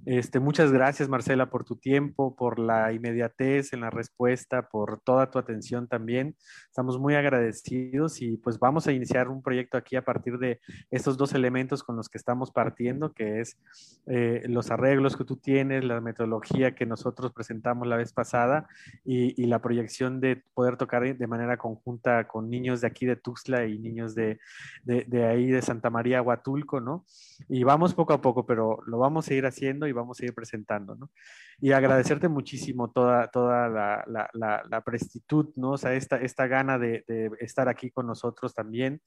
Este, 0.06 0.40
muchas 0.40 0.72
gracias, 0.72 1.10
Marcela, 1.10 1.50
por 1.50 1.64
tu 1.64 1.78
tiempo, 1.78 2.36
por 2.36 2.60
la 2.60 2.94
inmediatez 2.94 3.74
en 3.74 3.82
la 3.82 3.90
respuesta, 3.90 4.70
por 4.70 5.00
toda 5.00 5.32
tu 5.32 5.40
atención 5.40 5.88
también. 5.88 6.36
Estamos 6.68 7.00
muy 7.00 7.16
agradecidos 7.16 8.22
y 8.22 8.38
pues 8.38 8.60
vamos 8.60 8.86
a 8.86 8.92
iniciar 8.92 9.28
un 9.30 9.42
proyecto 9.42 9.76
aquí 9.76 9.96
a 9.96 10.06
partir 10.06 10.38
de 10.38 10.60
estos 10.92 11.18
dos 11.18 11.34
elementos 11.34 11.82
con 11.82 11.96
los 11.96 12.10
que 12.10 12.20
estamos 12.20 12.52
partiendo, 12.52 13.12
que 13.12 13.40
es 13.42 13.58
eh, 14.06 14.44
los 14.46 14.70
arreglos 14.70 15.18
que 15.18 15.26
tú 15.26 15.38
tienes, 15.38 15.84
la 15.84 16.00
metodología 16.00 16.76
que 16.76 16.86
nosotros 16.86 17.34
presentamos 17.34 17.88
la 17.88 17.98
vez 17.98 18.14
pasada 18.14 18.68
y, 19.04 19.42
y 19.42 19.48
la 19.48 19.64
proyección 19.64 20.20
de 20.20 20.44
poder 20.54 20.78
tocar 20.78 20.96
de 20.96 21.28
manera 21.28 21.55
conjunta 21.58 22.28
con 22.28 22.50
niños 22.50 22.82
de 22.82 22.88
aquí 22.88 23.06
de 23.06 23.16
Tuxtla 23.16 23.66
y 23.66 23.78
niños 23.78 24.16
de, 24.16 24.40
de, 24.84 25.26
ahí 25.26 25.48
de 25.48 25.62
Santa 25.62 25.90
María, 25.90 26.22
Huatulco, 26.22 26.80
¿no? 26.80 27.06
Y 27.50 27.64
vamos 27.64 27.94
poco 27.94 28.14
a 28.14 28.22
poco, 28.22 28.46
pero 28.46 28.80
lo 28.86 28.98
vamos 28.98 29.28
a 29.28 29.34
ir 29.34 29.46
haciendo 29.46 29.88
y 29.88 29.92
vamos 29.92 30.20
a 30.20 30.26
ir 30.26 30.34
presentando, 30.34 30.96
¿no? 30.96 31.12
Y 31.60 31.72
agradecerte 31.72 32.28
muchísimo 32.28 32.92
toda, 32.92 33.28
toda 33.30 33.70
la, 33.70 34.04
la, 34.08 34.64
la, 34.70 34.82
prestitud, 34.82 35.50
¿no? 35.56 35.72
O 35.72 35.78
sea, 35.78 35.94
esta, 35.94 36.18
esta 36.18 36.48
gana 36.48 36.78
de, 36.78 37.04
de 37.08 37.32
estar 37.40 37.70
aquí 37.70 37.92
con 37.92 38.08
nosotros 38.08 38.54
también. 38.54 39.02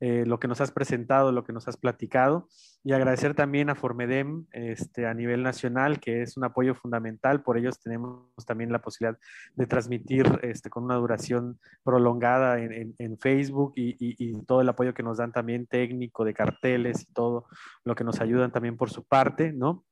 Eh, 0.00 0.24
lo 0.26 0.38
que 0.38 0.48
nos 0.48 0.60
has 0.60 0.72
presentado, 0.72 1.32
lo 1.32 1.44
que 1.44 1.52
nos 1.52 1.68
has 1.68 1.76
platicado 1.76 2.48
y 2.82 2.92
agradecer 2.92 3.34
también 3.34 3.70
a 3.70 3.74
Formedem 3.74 4.46
este, 4.52 5.06
a 5.06 5.14
nivel 5.14 5.42
nacional, 5.42 6.00
que 6.00 6.22
es 6.22 6.36
un 6.36 6.44
apoyo 6.44 6.74
fundamental. 6.74 7.42
Por 7.42 7.56
ellos 7.56 7.80
tenemos 7.80 8.28
también 8.46 8.72
la 8.72 8.82
posibilidad 8.82 9.18
de 9.54 9.66
transmitir 9.66 10.40
este, 10.42 10.68
con 10.68 10.84
una 10.84 10.96
duración 10.96 11.58
prolongada 11.82 12.60
en, 12.60 12.94
en, 12.98 13.18
Facebook 13.18 13.72
y, 13.76 13.96
y, 13.98 14.42
todo 14.44 14.60
el 14.60 14.68
apoyo 14.68 14.92
que 14.92 15.02
nos 15.02 15.18
dan 15.18 15.32
también 15.32 15.66
técnico 15.66 16.24
de 16.24 16.34
carteles 16.34 17.02
y 17.02 17.12
todo 17.12 17.46
lo 17.84 17.94
que 17.94 18.04
nos 18.04 18.20
ayudan 18.20 18.52
también 18.52 18.76
por 18.76 18.90
su 18.90 19.04
parte, 19.04 19.52
¿no? 19.52 19.84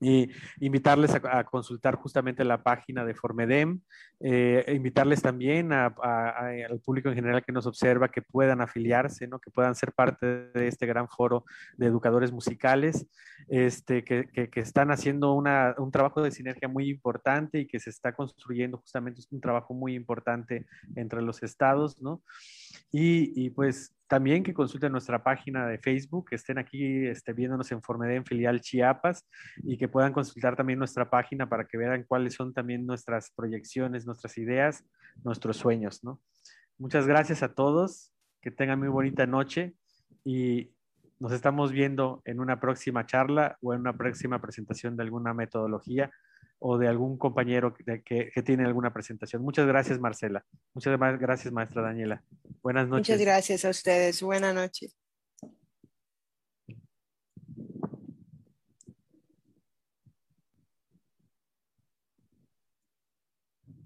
Y 0.00 0.30
invitarles 0.60 1.14
a, 1.14 1.44
consultar 1.44 1.96
justamente 1.96 2.42
la 2.44 2.62
página 2.62 3.04
de 3.04 3.14
Formedem, 3.14 3.80
eh, 4.20 4.64
invitarles 4.74 5.20
también 5.20 5.72
al 5.72 6.80
público 6.84 7.10
en 7.10 7.14
general 7.14 7.44
que 7.44 7.52
nos 7.52 7.66
observa 7.66 8.08
que 8.08 8.22
puedan 8.22 8.62
afiliarse, 8.62 9.26
¿no? 9.26 9.38
que 9.38 9.50
puedan 9.50 9.74
ser 9.74 9.92
parte 9.92 10.26
de 10.52 10.68
este 10.68 10.86
gran 10.86 11.08
foro 11.08 11.44
de 11.76 11.86
educadores 11.86 12.32
musicales, 12.32 13.06
este, 13.48 14.02
que, 14.02 14.28
que, 14.32 14.48
que 14.48 14.60
están 14.60 14.90
haciendo 14.90 15.34
una, 15.34 15.74
un 15.76 15.90
trabajo 15.90 16.22
de 16.22 16.30
sinergia 16.30 16.68
muy 16.68 16.88
importante 16.88 17.60
y 17.60 17.66
que 17.66 17.78
se 17.78 17.90
está 17.90 18.14
construyendo 18.14 18.78
justamente 18.78 19.20
un 19.30 19.40
trabajo 19.40 19.74
muy 19.74 19.94
importante 19.94 20.66
entre 20.96 21.20
los 21.20 21.42
estados, 21.42 22.00
¿no? 22.00 22.22
Y, 22.90 23.32
y 23.44 23.50
pues 23.50 23.94
también 24.10 24.42
que 24.42 24.52
consulten 24.52 24.90
nuestra 24.90 25.22
página 25.22 25.68
de 25.68 25.78
Facebook, 25.78 26.30
que 26.30 26.34
estén 26.34 26.58
aquí 26.58 27.06
este, 27.06 27.32
viéndonos 27.32 27.70
en 27.70 27.80
Formedem 27.80 28.24
Filial 28.24 28.60
Chiapas 28.60 29.24
y 29.62 29.78
que 29.78 29.86
puedan 29.86 30.12
consultar 30.12 30.56
también 30.56 30.80
nuestra 30.80 31.08
página 31.08 31.48
para 31.48 31.64
que 31.64 31.78
vean 31.78 32.02
cuáles 32.08 32.34
son 32.34 32.52
también 32.52 32.84
nuestras 32.86 33.30
proyecciones, 33.30 34.06
nuestras 34.06 34.36
ideas, 34.36 34.84
nuestros 35.22 35.58
sueños, 35.58 36.02
¿no? 36.02 36.20
Muchas 36.76 37.06
gracias 37.06 37.44
a 37.44 37.54
todos, 37.54 38.12
que 38.40 38.50
tengan 38.50 38.80
muy 38.80 38.88
bonita 38.88 39.26
noche 39.26 39.74
y 40.24 40.72
nos 41.20 41.30
estamos 41.30 41.70
viendo 41.70 42.20
en 42.24 42.40
una 42.40 42.58
próxima 42.58 43.06
charla 43.06 43.58
o 43.62 43.74
en 43.74 43.80
una 43.80 43.92
próxima 43.92 44.40
presentación 44.40 44.96
de 44.96 45.04
alguna 45.04 45.34
metodología 45.34 46.10
o 46.60 46.78
de 46.78 46.86
algún 46.86 47.16
compañero 47.16 47.74
que, 47.74 48.02
que, 48.04 48.42
tiene 48.42 48.64
alguna 48.66 48.92
presentación. 48.92 49.42
Muchas 49.42 49.66
gracias, 49.66 49.98
Marcela. 49.98 50.44
Muchas 50.74 50.98
gracias, 51.18 51.52
maestra 51.52 51.82
Daniela. 51.82 52.22
Buenas 52.62 52.86
noches. 52.86 53.08
Muchas 53.08 53.20
gracias 53.20 53.64
a 53.64 53.70
ustedes. 53.70 54.22
Buenas 54.22 54.54
noches. 54.54 54.96